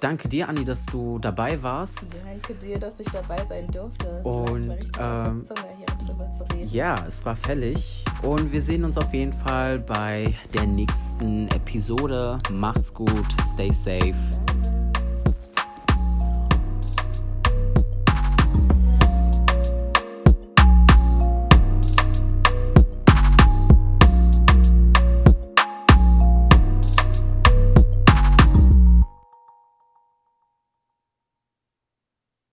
[0.00, 2.24] danke dir, Anni, dass du dabei warst.
[2.24, 4.06] Danke dir, dass ich dabei sein durfte.
[4.06, 6.64] Es Und, der ähm, Zunge.
[6.66, 8.04] Ja, es war fällig.
[8.22, 12.38] Und wir sehen uns auf jeden Fall bei der nächsten Episode.
[12.52, 13.26] Macht's gut.
[13.54, 14.43] Stay safe.